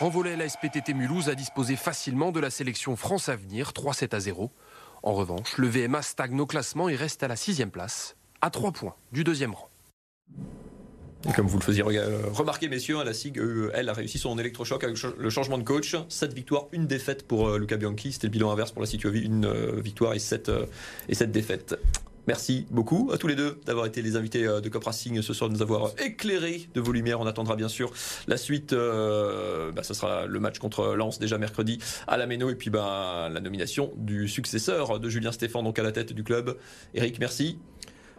En 0.00 0.08
volet, 0.10 0.36
la 0.36 0.48
SPTT 0.48 0.92
Mulhouse 0.92 1.30
a 1.30 1.34
disposé 1.34 1.76
facilement 1.76 2.32
de 2.32 2.40
la 2.40 2.50
sélection 2.50 2.96
France 2.96 3.30
Avenir, 3.30 3.70
3-7 3.70 4.14
à 4.14 4.20
0. 4.20 4.50
En 5.02 5.14
revanche, 5.14 5.56
le 5.56 5.68
VMA 5.68 6.02
stagne 6.02 6.38
au 6.38 6.46
classement 6.46 6.90
et 6.90 6.96
reste 6.96 7.22
à 7.22 7.28
la 7.28 7.36
6 7.36 7.64
place 7.66 8.14
à 8.42 8.50
3 8.50 8.72
points 8.72 8.94
du 9.12 9.24
deuxième 9.24 9.54
rang. 9.54 9.68
Comme 11.36 11.46
vous 11.46 11.58
le 11.58 11.62
faisiez 11.62 11.82
remarquer, 11.82 12.68
messieurs, 12.68 12.98
hein, 12.98 13.04
la 13.04 13.14
SIG, 13.14 13.38
euh, 13.38 13.70
elle, 13.74 13.88
a 13.88 13.92
réussi 13.92 14.18
son 14.18 14.36
électrochoc 14.40 14.82
avec 14.82 14.96
le 15.00 15.30
changement 15.30 15.56
de 15.56 15.62
coach. 15.62 15.94
7 16.08 16.34
victoires, 16.34 16.66
une 16.72 16.88
défaite 16.88 17.28
pour 17.28 17.48
euh, 17.48 17.58
Luca 17.58 17.76
Bianchi. 17.76 18.12
C'était 18.12 18.26
le 18.26 18.32
bilan 18.32 18.50
inverse 18.50 18.72
pour 18.72 18.82
la 18.82 18.88
Cituovi, 18.88 19.20
une 19.20 19.44
euh, 19.44 19.80
victoire 19.80 20.14
et 20.14 20.18
7, 20.18 20.50
et 21.08 21.14
7 21.14 21.30
défaites. 21.30 21.78
Merci 22.26 22.66
beaucoup 22.70 23.10
à 23.12 23.18
tous 23.18 23.26
les 23.28 23.34
deux 23.34 23.60
d'avoir 23.66 23.86
été 23.86 24.00
les 24.00 24.16
invités 24.16 24.44
de 24.44 24.68
Cop 24.68 24.84
Racing 24.84 25.22
ce 25.22 25.34
soir, 25.34 25.50
de 25.50 25.54
nous 25.54 25.62
avoir 25.62 25.90
éclairé 25.98 26.68
de 26.72 26.80
vos 26.80 26.92
lumières. 26.92 27.20
On 27.20 27.26
attendra 27.26 27.56
bien 27.56 27.68
sûr 27.68 27.92
la 28.28 28.36
suite. 28.36 28.72
bah, 28.72 29.82
ce 29.82 29.92
sera 29.92 30.26
le 30.26 30.38
match 30.38 30.60
contre 30.60 30.94
Lens 30.94 31.18
déjà 31.18 31.36
mercredi 31.36 31.78
à 32.06 32.16
la 32.16 32.28
Méno 32.28 32.48
et 32.48 32.54
puis 32.54 32.70
bah, 32.70 33.28
la 33.28 33.40
nomination 33.40 33.92
du 33.96 34.28
successeur 34.28 35.00
de 35.00 35.08
Julien 35.08 35.32
Stéphane 35.32 35.64
donc 35.64 35.80
à 35.80 35.82
la 35.82 35.90
tête 35.90 36.12
du 36.12 36.22
club. 36.22 36.56
Eric, 36.94 37.18
merci. 37.18 37.58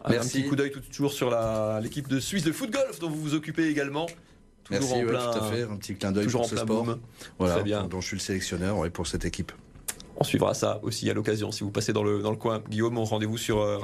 Un 0.04 0.20
petit 0.20 0.46
coup 0.46 0.56
d'œil 0.56 0.72
toujours 0.92 1.14
sur 1.14 1.36
l'équipe 1.82 2.08
de 2.08 2.20
Suisse 2.20 2.44
de 2.44 2.52
foot 2.52 2.72
golf 2.72 3.00
dont 3.00 3.10
vous 3.10 3.22
vous 3.22 3.34
occupez 3.34 3.68
également. 3.68 4.08
Toujours 4.64 4.82
Merci, 4.82 5.04
en 5.04 5.08
plein, 5.08 5.32
tout 5.32 5.40
à 5.40 5.52
fait. 5.52 5.62
Un 5.64 5.76
petit 5.76 5.96
clin 5.96 6.12
d'œil 6.12 6.28
pour 6.28 6.46
ce 6.46 6.56
sport. 6.56 6.98
Voilà, 7.38 7.62
bien. 7.64 7.84
dont 7.88 8.02
je 8.02 8.08
suis 8.08 8.18
le 8.18 8.22
sélectionneur 8.22 8.86
et 8.86 8.90
pour 8.90 9.08
cette 9.08 9.26
équipe. 9.26 9.52
On 10.16 10.24
suivra 10.24 10.54
ça 10.54 10.80
aussi 10.84 11.10
à 11.10 11.14
l'occasion 11.14 11.52
si 11.52 11.64
vous 11.64 11.72
passez 11.72 11.92
dans 11.92 12.04
le, 12.04 12.22
dans 12.22 12.32
le 12.32 12.38
coin. 12.38 12.62
Guillaume, 12.70 12.98
on 12.98 13.04
rendez-vous 13.04 13.38
sur 13.38 13.60
euh, 13.60 13.80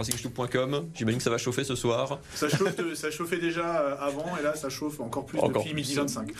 J'imagine 0.94 1.18
que 1.18 1.24
ça 1.24 1.30
va 1.30 1.38
chauffer 1.38 1.64
ce 1.64 1.76
soir. 1.76 2.20
Ça, 2.36 2.48
ça 2.94 3.12
chauffait 3.12 3.40
déjà 3.40 3.82
euh, 3.82 3.96
avant 4.00 4.26
et 4.40 4.44
là 4.44 4.56
ça 4.56 4.70
chauffe 4.70 5.00
encore 5.00 5.26
plus 5.26 5.40
depuis 5.42 5.74
midi 5.74 5.96
25. 5.96 6.32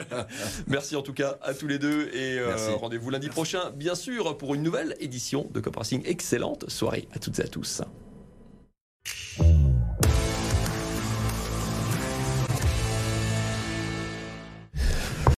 Merci 0.68 0.96
en 0.96 1.02
tout 1.02 1.12
cas 1.12 1.38
à 1.42 1.52
tous 1.52 1.66
les 1.66 1.78
deux 1.78 2.08
et 2.14 2.38
euh, 2.38 2.76
rendez-vous 2.76 3.10
lundi 3.10 3.28
prochain, 3.28 3.70
bien 3.74 3.94
sûr, 3.94 4.38
pour 4.38 4.54
une 4.54 4.62
nouvelle 4.62 4.96
édition 5.00 5.48
de 5.52 5.60
Cop 5.60 5.76
Racing. 5.76 6.02
Excellente 6.06 6.70
soirée 6.70 7.08
à 7.12 7.18
toutes 7.18 7.38
et 7.40 7.42
à 7.42 7.48
tous. 7.48 7.82
Mm-hmm. 9.36 9.63